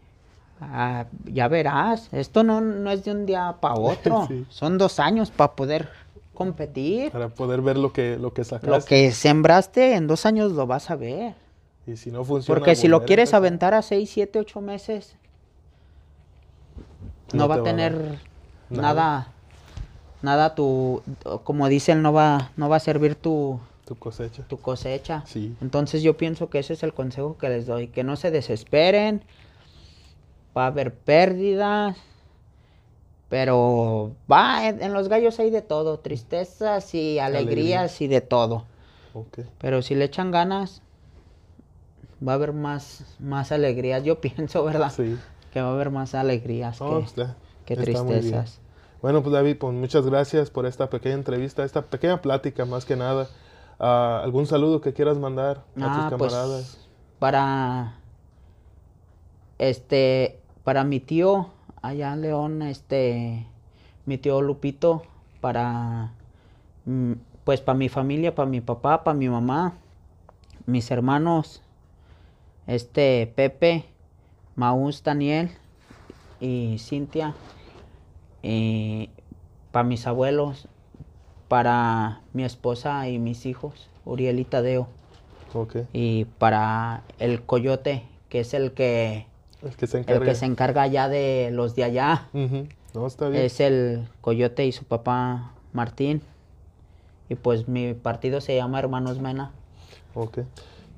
[0.60, 2.08] ah, ya verás.
[2.12, 5.88] Esto no, no es de un día para otro, son dos años para poder
[6.34, 7.10] competir.
[7.10, 8.70] Para poder ver lo que, lo que sacaste.
[8.70, 11.34] Lo que sembraste en dos años lo vas a ver.
[11.86, 12.58] Y si no funciona.
[12.58, 15.16] Porque si lo quieres aventar a seis, siete, ocho meses,
[17.32, 18.18] no, va a tener
[18.70, 19.28] nada.
[20.22, 21.02] nada, tu,
[21.44, 24.42] como dicen, no va, no va a servir tu, tu cosecha.
[24.48, 25.22] Tu cosecha.
[25.26, 25.54] Sí.
[25.60, 29.22] Entonces yo pienso que ese es el consejo que les doy, que no se desesperen,
[30.56, 31.96] va a haber pérdidas,
[33.28, 38.64] pero va, en, los gallos hay de todo, tristezas y alegrías y de todo.
[39.58, 40.82] Pero si le echan ganas,
[42.26, 44.02] va a haber más, más alegrías.
[44.04, 44.92] Yo pienso, ¿verdad?
[44.94, 45.16] Sí.
[45.52, 46.78] Que va a haber más alegrías
[47.64, 48.60] que, tristezas.
[49.02, 52.96] Bueno, pues David, pues muchas gracias por esta pequeña entrevista, esta pequeña plática más que
[52.96, 53.28] nada.
[53.78, 56.88] Ah, ¿Algún saludo que quieras mandar a tus pues, camaradas?
[57.18, 57.94] para
[59.58, 61.48] este, para mi tío
[61.82, 63.46] allá en León, este,
[64.06, 65.02] mi tío Lupito,
[65.40, 66.12] para,
[66.86, 67.12] mm,
[67.44, 69.74] pues para mi familia, para mi papá, para mi mamá,
[70.66, 71.62] mis hermanos,
[72.66, 73.84] este, Pepe,
[74.56, 75.50] Maús, Daniel
[76.40, 77.34] y Cintia,
[78.42, 79.10] y
[79.72, 80.68] para mis abuelos,
[81.48, 84.88] para mi esposa y mis hijos, Uriel y Tadeo.
[85.92, 89.26] Y para el coyote, que es el que
[89.64, 90.20] el que se encarga.
[90.20, 92.28] El que se encarga ya de los de allá.
[92.94, 93.42] No, está bien.
[93.42, 96.22] Es el Coyote y su papá Martín.
[97.28, 99.52] Y pues mi partido se llama Hermanos Mena.
[100.14, 100.40] Ok.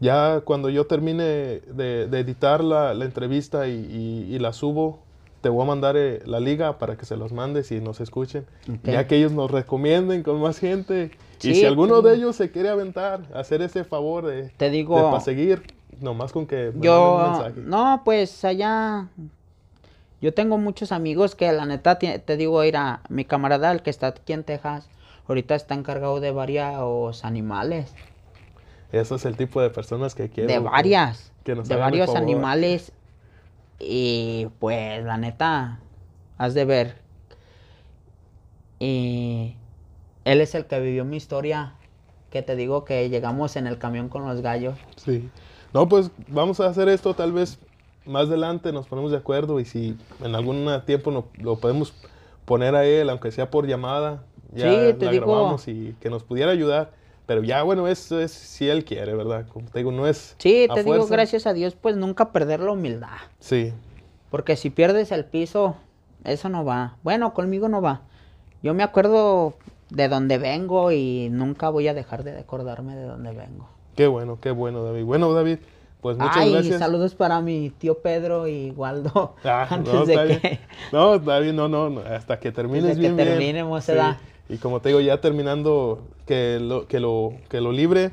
[0.01, 4.99] Ya cuando yo termine de, editar la, entrevista y, la subo,
[5.47, 8.45] te voy a mandar eh, la liga para que se los mandes y nos escuchen.
[8.83, 11.13] Ya que ellos nos recomienden con más gente.
[11.41, 15.21] y si alguno de ellos se quiere aventar, hacer ese favor de, te digo, para
[15.21, 15.63] seguir,
[16.01, 19.07] Nomás con que yo, no, pues allá,
[20.21, 24.09] yo tengo muchos amigos que la neta, te digo, a mi camarada, el que está
[24.09, 24.89] aquí en Texas,
[25.29, 27.95] ahorita está encargado de varios animales.
[28.91, 30.53] Eso es el tipo de personas que quiero.
[30.53, 31.31] De varias.
[31.45, 32.91] de varios animales.
[33.79, 35.81] Y pues la neta,
[36.39, 36.97] has de ver.
[38.79, 39.55] Y
[40.25, 41.75] él es el que vivió mi historia.
[42.31, 44.79] Que te digo que llegamos en el camión con los gallos.
[44.97, 45.29] Sí.
[45.73, 47.59] No, pues vamos a hacer esto tal vez
[48.07, 51.93] más adelante, nos ponemos de acuerdo y si en algún tiempo no, lo podemos
[52.45, 54.23] poner a él, aunque sea por llamada,
[54.53, 55.27] ya sí, te digo...
[55.27, 56.93] grabamos y que nos pudiera ayudar.
[57.27, 59.47] Pero ya, bueno, eso es si él quiere, ¿verdad?
[59.53, 60.37] Como te digo, no es.
[60.39, 63.17] Sí, te digo, gracias a Dios, pues nunca perder la humildad.
[63.41, 63.73] Sí.
[64.31, 65.77] Porque si pierdes el piso,
[66.25, 66.97] eso no va.
[67.03, 68.03] Bueno, conmigo no va.
[68.63, 69.55] Yo me acuerdo
[69.91, 73.69] de dónde vengo y nunca voy a dejar de acordarme de dónde vengo.
[73.97, 75.05] Qué bueno, qué bueno, David.
[75.05, 75.59] Bueno, David,
[76.01, 76.79] pues muchas Ay, gracias.
[76.79, 79.35] saludos para mi tío Pedro y Waldo.
[79.45, 80.61] Ah, antes no, de que...
[80.93, 83.93] No, David, no, no, hasta que termines bien, que terminemos, sí.
[84.49, 88.13] Y como te digo, ya terminando que lo, que lo, que lo libre,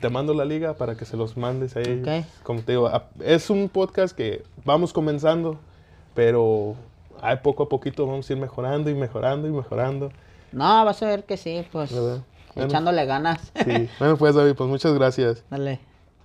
[0.00, 2.00] te mando la liga para que se los mandes ahí.
[2.00, 2.24] Okay.
[2.42, 2.90] Como te digo,
[3.22, 5.58] es un podcast que vamos comenzando,
[6.14, 6.74] pero
[7.20, 10.10] hay poco a poquito vamos a ir mejorando y mejorando y mejorando.
[10.50, 11.94] No, vas a ver que sí, pues
[12.56, 13.52] echándole ganas.
[13.64, 15.44] Sí, bueno pues David, pues muchas gracias.
[15.50, 15.91] Dale.